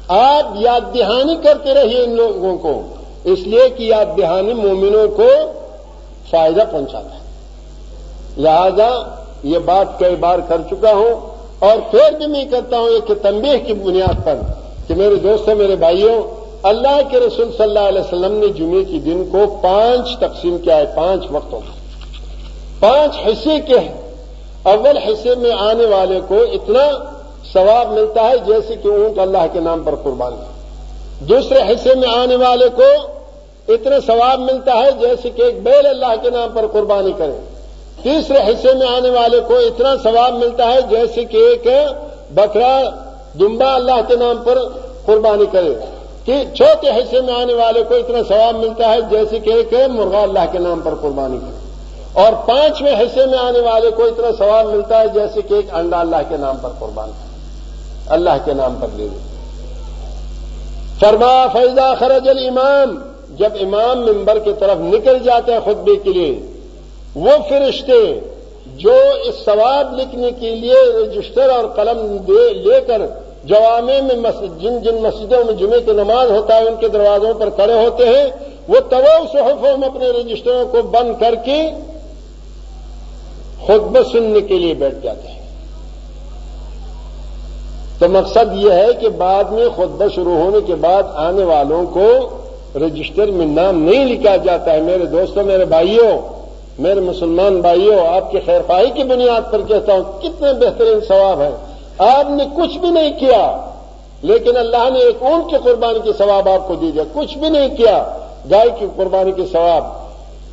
[0.09, 2.75] آپ یاد دہانی کرتے رہیے ان لوگوں کو،
[3.25, 5.29] اس لیے کہ یاد دہانی مومنوں کو
[6.31, 7.25] فائدہ پہنچاتا ہے۔
[8.43, 8.89] لہذا
[9.45, 11.15] یہ بات کئی بار کر چکا ہوں
[11.67, 14.37] اور پھر بھی میں کرتا ہوں ایک تنبیہ کی بنیاد پر
[14.89, 16.17] کہ میرے دوستوں میرے بھائیوں،
[16.63, 20.77] اللہ کے رسول صلی اللہ علیہ وسلم نے جمعے کے دن کو پانچ تقسیم کیا
[20.77, 21.75] ہے، پانچ وقتوں کا
[22.81, 24.01] پانچ حصے کے ہیں۔
[24.63, 26.89] اول حصے میں آنے والے کو اتنا
[27.53, 30.77] ثواب ملتا ہے جیسے کہ اونٹ اللہ کے نام پر قربان ہے۔
[31.21, 32.83] دوسرے حصے میں آنے والے کو
[33.69, 37.33] اتنا ثواب ملتا ہے جیسے کہ ایک بیل اللہ کے نام پر قربانی کرے۔
[38.03, 41.67] تیسرے حصے میں آنے والے کو اتنا ثواب ملتا ہے جیسے کہ ایک
[42.31, 42.81] بکرا
[43.41, 44.59] دمبا اللہ کے نام پر
[45.07, 45.75] قربانی کرے۔
[46.25, 50.23] کہ چوتھے حصے میں آنے والے کو اتنا ثواب ملتا ہے جیسے کہ ایک مرغا
[50.23, 51.66] اللہ کے نام پر قربانی کرے۔
[52.23, 56.01] اور پانچویں حصے میں آنے والے کو اتنا ثواب ملتا ہے جیسے کہ ایک انڈا
[56.01, 57.11] اللہ کے نام پر قربان
[58.17, 59.09] اللہ کے نام پر لے
[61.01, 62.97] فرما فیضا خرج الامام
[63.39, 66.33] جب امام ممبر کی طرف نکل جاتے ہیں خطبے کے لیے،
[67.25, 67.99] وہ فرشتے
[68.83, 68.95] جو
[69.29, 71.99] اس ثواب لکھنے کے لیے رجسٹر اور قلم
[72.29, 73.03] لے کر
[73.51, 74.31] جوامے میں
[74.63, 78.07] جن جن مسجدوں میں جمعے کی نماز ہوتا ہے، ان کے دروازوں پر کھڑے ہوتے
[78.07, 78.27] ہیں،
[78.69, 81.59] وہ تمام صحفوں میں اپنے رجسٹروں کو بند کر کے
[83.67, 85.37] خطبہ سننے کے لیے بیٹھ جاتے ہیں۔
[87.99, 92.07] تو مقصد یہ ہے کہ بعد میں خطبہ شروع ہونے کے بعد آنے والوں کو
[92.79, 96.19] رجسٹر میں نام نہیں لکھا جاتا ہے۔ میرے دوستوں میرے بھائیوں،
[96.79, 101.41] میرے مسلمان بھائیوں، آپ کی خیر خواہی کی بنیاد پر کہتا ہوں، کتنے بہترین ثواب
[101.41, 101.57] ہیں۔
[101.99, 103.71] آپ نے کچھ بھی نہیں کیا،
[104.23, 107.49] لیکن اللہ نے ایک اونٹ کی قربانی کے ثواب آپ کو دی دیا کچھ بھی
[107.49, 108.05] نہیں کیا،
[108.51, 109.85] گائے کی قربانی کے ثواب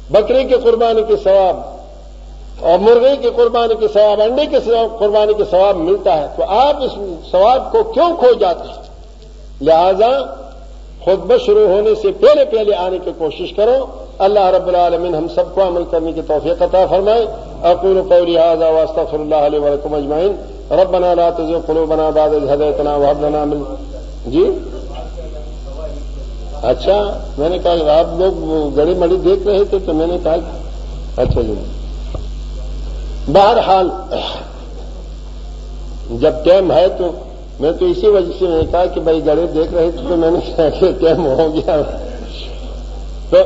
[0.09, 1.82] بکری کی قربانی کے ثواب
[2.63, 4.57] اور مرغی کی قربانی کے ثواب، انڈے کے
[4.99, 6.91] قربانی کے ثواب ملتا ہے، تو آپ اس
[7.31, 8.81] ثواب کو کیوں کھو جاتے ہیں؟
[9.61, 10.09] لہذا
[11.05, 13.85] خطبہ شروع ہونے سے پہلے پہلے آنے کی کوشش کرو۔
[14.17, 17.25] اللہ رب العالمین ہم سب کو عمل کرنے کی توفیق عطا فرمائے۔
[17.71, 20.33] اقول قولی هذا واستغفر الله لي ولكم اجمعين
[20.79, 23.63] ربنا لا تزغ قلوبنا بعد إذ هديتنا وهب لنا من
[24.31, 24.43] جی؟
[26.71, 26.97] اچھا
[27.37, 30.35] میں نے کہا آپ لوگ گڑی مڑی دیکھ رہے تھے تو میں نے کہا
[31.17, 31.53] اچھا جی۔
[33.27, 33.89] بہرحال،
[36.11, 37.11] جب ٹائم ہے تو
[37.59, 40.15] میں تو اسی وجہ سے میں نے کہا کہ بھائی گڑے دیکھ رہے تھے تو
[40.15, 41.81] میں نے کہا کہ ٹائم ہو گیا۔
[43.29, 43.37] تو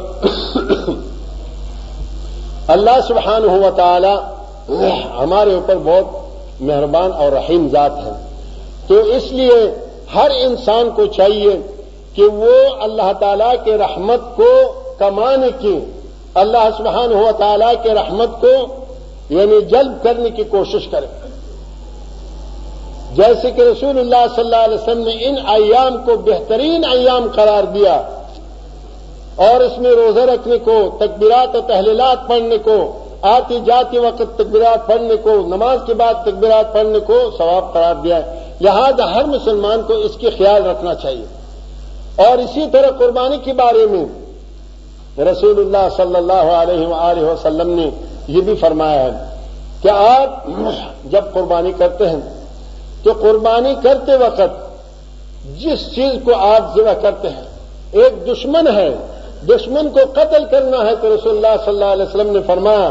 [2.67, 4.15] اللہ سبحان ہوا تعالی
[5.17, 6.05] ہمارے اوپر بہت
[6.61, 8.11] مہربان اور رحیم ذات ہے۔
[8.87, 9.71] تو اس لیے
[10.15, 11.57] ہر انسان کو چاہیے
[12.13, 15.79] کہ وہ اللہ تعالی کے رحمت کو کمانے کی
[16.33, 18.76] اللہ سبحان ہوا تعالی کے رحمت کو
[19.29, 21.05] یعنی جلب کرنے کی کوشش کرے
[23.13, 27.63] جیسے کہ رسول اللہ صلی اللہ علیہ وسلم نے ان ایام کو بہترین ایام قرار
[27.63, 28.01] دیا
[29.35, 34.87] اور اس میں روزہ رکھنے کو، تکبیرات و تحلیلات پڑھنے کو، آتی جاتی وقت تکبیرات
[34.87, 39.81] پڑھنے کو، نماز کے بعد تکبیرات پڑھنے کو ثواب قرار دیا ہے۔ لہذا ہر مسلمان
[39.81, 41.25] کو اس کی خیال رکھنا چاہیے۔
[42.15, 44.05] اور اسی طرح قربانی کے بارے میں
[45.31, 47.89] رسول اللہ صلی اللہ علیہ وآلہ وسلم نے
[48.27, 49.11] یہ بھی فرمایا ہے
[49.81, 50.47] کہ آپ
[51.11, 52.21] جب قربانی کرتے ہیں،
[53.03, 54.65] تو قربانی کرتے وقت
[55.59, 57.45] جس چیز کو آپ ذبح کرتے ہیں،
[57.91, 58.89] ایک دشمن ہے۔
[59.47, 62.89] دشمن کو قتل کرنا ہے تو رسول اللہ صلی اللہ علیہ وسلم نے فرمایا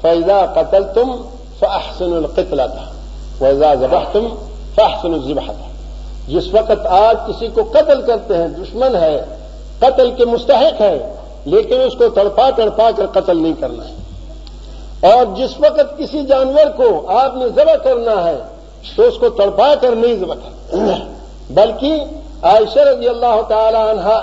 [0.00, 1.10] فیضا قتل تم
[1.58, 2.84] فاحسن القتل تھا
[3.38, 4.26] فیضا ذبح تم
[4.74, 5.66] فاحسن الذبح تھا
[6.28, 9.16] جس وقت آپ کسی کو قتل کرتے ہیں، دشمن ہے،
[9.78, 10.96] قتل کے مستحق ہے،
[11.44, 13.94] لیکن اس کو تڑپا تڑپا کر قتل نہیں کرنا ہے۔
[15.00, 16.86] اور جس وقت کسی جانور کو
[17.18, 18.38] آپ نے ذبح کرنا ہے،
[18.96, 20.34] تو اس کو تڑپا کر نہیں ذبح
[21.50, 22.04] بلکہ
[22.42, 24.18] عائشہ رضی اللہ تعالی عنہ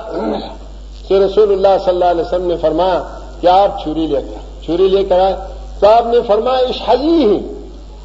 [1.08, 3.02] سے رسول اللہ صلی اللہ علیہ وسلم نے فرمایا
[3.42, 5.36] کہ آپ چھری لے کر، چھری لے کر آئے۔
[5.80, 7.38] تو آپ نے فرمایا اس حجی ہی،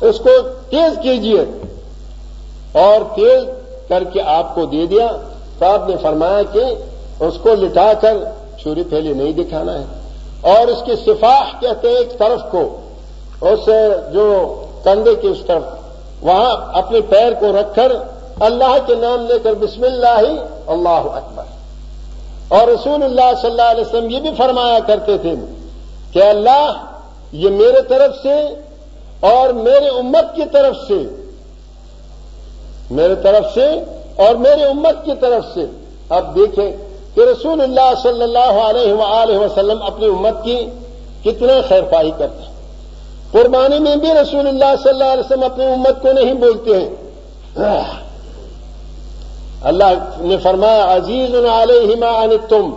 [0.00, 0.30] اس کو
[0.70, 1.44] تیز کیجیے
[2.72, 3.44] اور تیز
[3.88, 5.06] کر کے آپ کو دے دیا۔
[5.58, 6.64] تو آپ نے فرمایا کہ
[7.24, 8.16] اس کو لٹا کر
[8.62, 9.84] چھری پھیلی نہیں دکھانا ہے۔
[10.40, 12.62] اور اس کی صفاح کہتے ہیں ایک طرف کو،
[13.40, 13.68] اس
[14.12, 14.26] جو
[14.84, 15.62] کندھے کی اس طرف،
[16.22, 17.92] وہاں اپنے پیر کو رکھ کر
[18.40, 20.36] اللہ کے نام لے کر بسم اللہ ہی
[20.66, 21.44] اللہ اکبر۔
[22.48, 25.34] اور رسول اللہ صلی اللہ علیہ وسلم یہ بھی فرمایا کرتے تھے
[26.12, 26.72] کہ اللہ
[27.32, 28.38] یہ میرے طرف سے
[29.20, 31.02] اور میرے امت کی طرف سے،
[32.90, 33.68] میرے طرف سے
[34.16, 35.66] اور میرے امت کی طرف سے۔
[36.08, 36.72] اب دیکھیں
[37.14, 40.66] کہ رسول اللہ صلی اللہ علیہ وآلہ وسلم اپنی امت کی
[41.24, 42.50] کتنے خیر پائی کرتے ہیں۔
[43.32, 46.90] قربانی میں بھی رسول اللہ صلی اللہ علیہ وسلم اپنی امت کو نہیں بولتے ہیں۔
[49.62, 49.84] اللہ
[50.16, 52.74] نے فرمایا، عزیز علیہما ان تم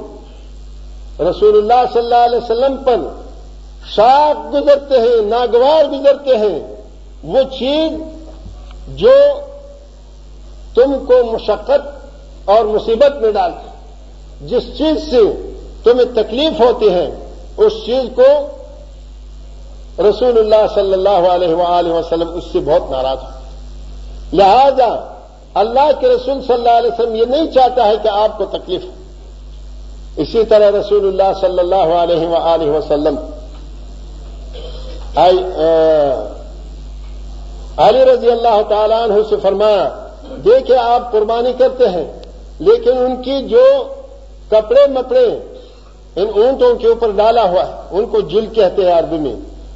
[1.19, 2.95] رسول اللہ صلی اللہ علیہ وسلم پر
[3.95, 6.59] شاخ گزرتے ہیں، ناگوار گزرتے ہیں۔
[7.23, 7.91] وہ چیز
[8.87, 9.13] جو
[10.75, 11.83] تم کو مشقت
[12.45, 13.72] اور مصیبت میں ڈالتے
[14.41, 15.21] جس چیز سے
[15.83, 17.09] تمہیں تکلیف ہوتی ہے،
[17.57, 18.29] اس چیز کو
[19.99, 24.87] رسول اللہ صلی اللہ علیہ وآلہ وسلم اس سے بہت ناراض ہو لہذا
[25.61, 28.83] اللہ کے رسول صلی اللہ علیہ وسلم یہ نہیں چاہتا ہے کہ آپ کو تکلیف
[28.83, 28.91] ہو۔
[30.21, 33.15] اسی طرح رسول اللہ صلی اللہ علیہ وآلہ وسلم
[37.85, 39.87] علی رضی اللہ تعالیٰ عنہ سے فرمایا
[40.45, 42.05] دیکھے آپ قربانی کرتے ہیں،
[42.59, 43.65] لیکن ان کی جو
[44.53, 45.39] کپڑے مپڑے
[46.15, 49.35] ان اونٹوں کے اوپر ڈالا ہوا ہے، ان کو جل کہتے ہیں عربی میں۔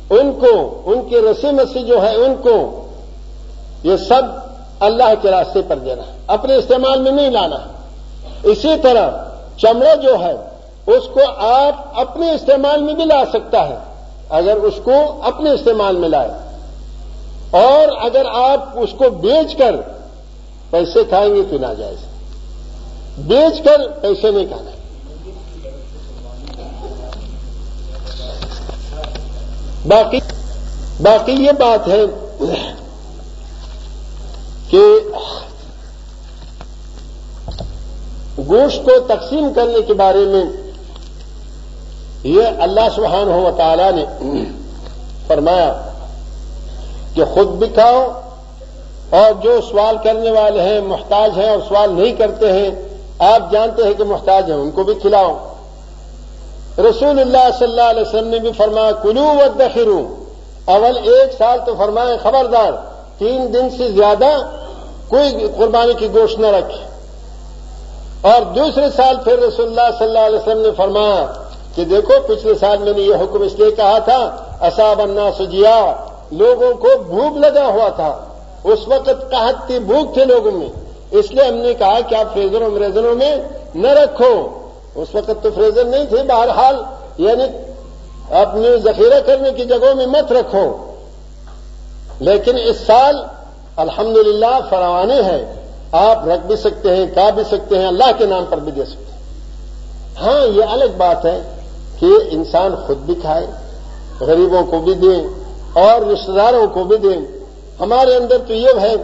[0.10, 2.88] ان کو، ان کی رسی مسی جو ہے، ان کو
[3.84, 4.22] یہ سب
[4.80, 7.72] اللہ کے راستے پر دینا ہے۔ اپنے استعمال میں نہیں لانا ہے۔
[8.44, 9.10] اسی طرح
[9.58, 10.34] چمڑا جو ہے،
[10.88, 13.78] اس کو آپ اپنے استعمال میں بھی لا سکتا ہے،
[14.30, 16.32] اگر اس کو اپنے استعمال میں لائے۔
[17.52, 19.76] اور اگر آپ اس کو بیچ کر
[20.70, 22.07] پیسے کھائیں گے تو ناجائز۔
[23.18, 24.72] بیچ کر پیسے نہیں کھانا
[29.88, 30.20] باقی
[31.02, 32.02] باقی یہ بات ہے
[34.70, 34.80] کہ
[38.38, 40.44] گوشت کو تقسیم کرنے کے بارے میں
[42.24, 44.06] یہ اللہ سبحانہ و تعالی نے
[45.28, 45.92] فرمایا
[47.14, 48.22] کہ خود بھی کھاؤ
[49.10, 52.87] اور جو سوال کرنے والے ہیں، محتاج ہیں اور سوال نہیں کرتے ہیں
[53.20, 55.38] آپ جانتے ہیں کہ محتاج ہیں، ان کو بھی کھلاؤ۔
[56.78, 60.16] رسول اللہ صلی اللہ علیہ وسلم نے بھی فرمایا، کلو و دخرو
[60.66, 62.72] اول ایک سال تو فرمائے خبردار،
[63.18, 64.30] تین دن سے زیادہ
[65.08, 66.84] کوئی قربانی کی گوشت نہ رکھے
[68.22, 71.26] اور دوسرے سال پھر رسول اللہ صلی اللہ علیہ وسلم نے فرمایا
[71.76, 75.94] کہ دیکھو، پچھلے سال میں نے یہ حکم اس لیے کہا تھا، اصاب انا سجیا
[76.32, 78.26] لوگوں کو بھوک لگا ہوا تھا۔
[78.64, 82.34] اس وقت کہت تھی بھوک تھے لوگوں میں۔ اس لیے ہم نے کہا کہ آپ
[82.34, 83.36] فریزروں مریزروں میں
[83.76, 84.48] نہ رکھو۔
[84.96, 86.76] اس وقت تو فریزر نہیں تھے، بہرحال
[87.18, 87.44] یعنی
[88.30, 90.94] اپنے ذخیرہ کرنے کی جگہوں میں مت رکھو۔
[92.20, 93.16] لیکن اس سال
[93.76, 95.54] الحمدللہ للہ فراوانی ہے۔
[95.92, 98.86] آپ رکھ بھی سکتے ہیں کھا بھی سکتے ہیں، اللہ کے نام پر بھی دے
[98.86, 99.20] سکتے ہیں۔
[100.22, 101.42] ہاں یہ الگ بات ہے
[102.00, 103.48] کہ انسان خود بھی کھائے،
[104.20, 105.28] غریبوں کو بھی دیں
[105.74, 107.22] اور رشتے داروں کو بھی دیں۔
[107.80, 108.96] ہمارے اندر تو یہ ہے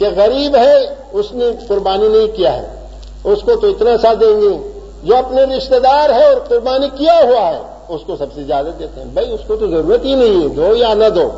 [0.00, 2.86] کہ غریب ہے، اس نے قربانی نہیں کیا ہے۔
[3.24, 7.20] اس کو تو اتنا سا دیں گے۔ جو اپنے رشتے دار ہے اور قربانی کیا
[7.22, 10.14] ہوا ہے، اس کو سب سے زیادہ دیتے ہیں۔ بھائی، اس کو تو ضرورت ہی
[10.14, 11.30] نہیں ہے، دو یا نہ دو۔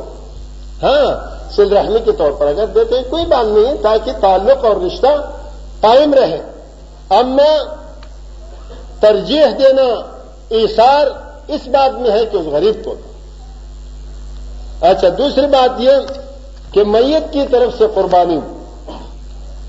[0.83, 4.65] ہاں سل رحمی کے طور پر اگر دیتے ہیں، کوئی بات نہیں ہے، تاکہ تعلق
[4.65, 5.31] اور رشتہ
[5.81, 6.41] قائم رہے۔
[7.09, 7.59] اب میں
[9.01, 10.17] ترجیح دینا
[10.49, 11.07] ایسار
[11.49, 12.95] اس بات میں ہے کہ اس غریب کو۔
[14.81, 15.91] اچھا دوسری بات یہ
[16.73, 18.39] کہ میت کی طرف سے قربانی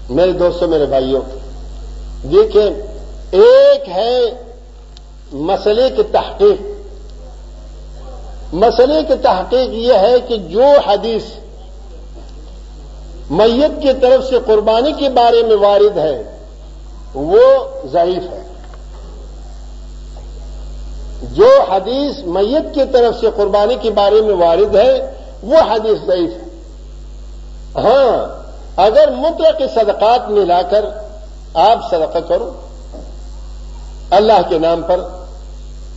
[0.10, 1.22] میرے دوستوں، میرے بھائیوں،
[2.28, 2.70] دیکھیں،
[3.32, 4.44] ایک ہے
[5.32, 6.62] مسئلے کی تحقیق۔
[8.54, 11.24] مسئلے کی تحقیق یہ ہے کہ جو حدیث
[13.30, 16.38] میت کی طرف سے قربانی کے بارے میں وارد ہے،
[17.14, 17.42] وہ
[17.92, 18.44] ضعیف ہے۔
[21.32, 26.30] جو حدیث میت کی طرف سے قربانی کے بارے میں وارد ہے، وہ حدیث ضعیف
[26.34, 26.43] ہے۔
[27.76, 28.44] ہاں
[28.82, 30.86] اگر مطلق صدقات ملا کر
[31.54, 32.52] آپ صدقہ کرو،
[34.10, 35.00] اللہ کے نام پر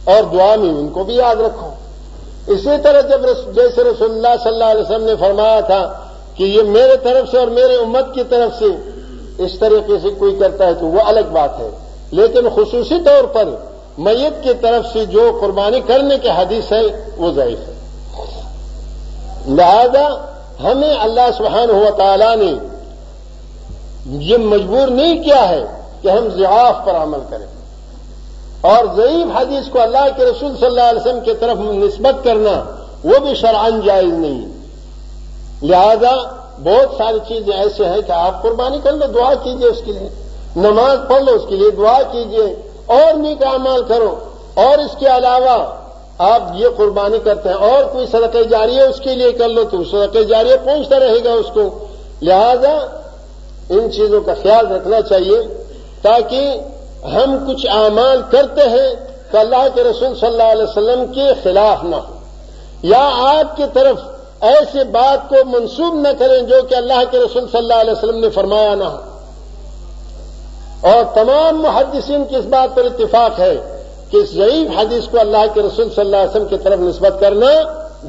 [0.05, 1.71] اور دعا میں ان کو بھی یاد رکھو۔
[2.47, 3.21] اسی طرح جب
[3.55, 5.93] جیسے رسول اللہ صلی اللہ علیہ وسلم نے فرمایا تھا
[6.35, 8.65] کہ یہ میرے طرف سے اور میرے امت کی طرف سے
[9.39, 11.71] اس طریقے سے کوئی کرتا ہے تو وہ الگ بات ہے۔
[12.11, 13.45] لیکن خصوصی طور پر
[13.99, 17.73] میت کی طرف سے جو قربانی کرنے کے حدیث ہے وہ ضعیف ہے۔
[19.47, 22.53] لہذا ہمیں اللہ سبحانہ ہوا تعالی نے
[24.07, 25.67] یہ مجبور نہیں کیا ہے
[26.03, 27.47] کہ ہم ضعاف پر عمل کریں۔
[28.61, 32.83] اور ضعیف حدیث کو اللہ کے رسول صلی اللہ علیہ وسلم کی طرف نسبت کرنا
[33.05, 34.49] وہ بھی شرعن جائز نہیں۔
[35.63, 36.13] لہذا
[36.59, 40.09] بہت ساری چیزیں ایسے ہیں کہ آپ قربانی کر لو، دعا کیجیے اس کے لیے۔
[40.57, 44.19] نماز پڑھ لو اس کے لیے دعا کیجیے۔ اور نیک اعمال کرو۔
[44.55, 45.86] اور اس کے علاوہ
[46.19, 49.65] آپ یہ قربانی کرتے ہیں اور کوئی صدقہ جاری ہے اس کے لیے کر لو
[49.65, 51.87] تو صدقہ جاری پہنچتا رہے گا اس کو۔
[52.23, 52.79] لہذا
[53.71, 55.65] ان چیزوں کا خیال رکھنا چاہیے
[56.03, 56.61] تاکہ
[57.05, 58.95] ہم کچھ اعمال کرتے ہیں
[59.31, 62.15] کہ اللہ کے رسول صلی اللہ علیہ وسلم کے خلاف نہ ہو۔
[62.83, 63.97] یا آپ کی طرف
[64.41, 68.19] ایسے بات کو منسوب نہ کریں جو کہ اللہ کے رسول صلی اللہ علیہ وسلم
[68.19, 68.97] نے فرمایا نہ ہو۔
[70.81, 73.76] اور تمام محدثین کی اس بات پر اتفاق ہے
[74.11, 77.21] کہ اس ضعیف حدیث کو اللہ کے رسول صلی اللہ علیہ وسلم کی طرف نسبت
[77.21, 77.47] کرنا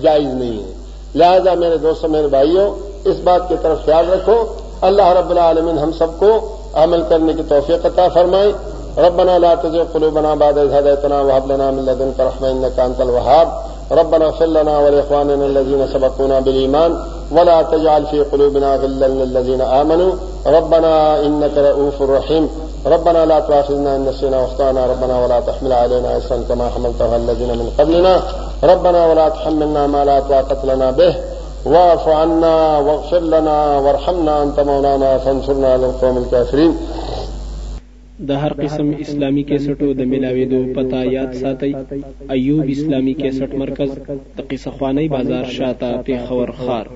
[0.02, 0.74] جائز نہیں ہے۔
[1.16, 2.76] لہذا میرے دوستوں میرے بھائیوں
[3.06, 4.44] اس بات کی طرف خیال رکھو۔
[4.82, 8.52] اللہ رب العالمین ہم سب کو عمل کرنے کی توفیق عطا فرمائے۔
[8.98, 13.50] ربنا لا تزغ قلوبنا بعد إذ هديتنا وهب لنا من لدنك رحمة إنك أنت الوهاب۔
[13.92, 16.92] ربنا اغفر لنا ولإخواننا الذين سبقونا بالإيمان۔
[17.32, 20.12] ولا تجعل في قلوبنا غلا للذين آمنوا۔
[20.52, 26.38] ربنا إنك رؤوف رحيم۔ ربنا لا تؤاخذنا إن نسينا واخطأنا ربنا ولا تحمل علينا إسرا
[26.50, 28.24] كما حملته الذين من قبلنا.
[28.64, 31.16] ربنا ولا تحملنا ما لا طاقة لنا به.
[31.66, 36.74] واعف عنا واغفر لنا وارحمنا أنت مولانا فانصرنا على القوم الكافرين.
[38.20, 41.74] د هر قسم اسلامی کیسټو د ملاويدو پتا یاد ساتي
[42.36, 43.92] ایوب اسلامی کیسټ مرکز
[44.38, 46.88] د قصه خوانی بازار شاته په خور خار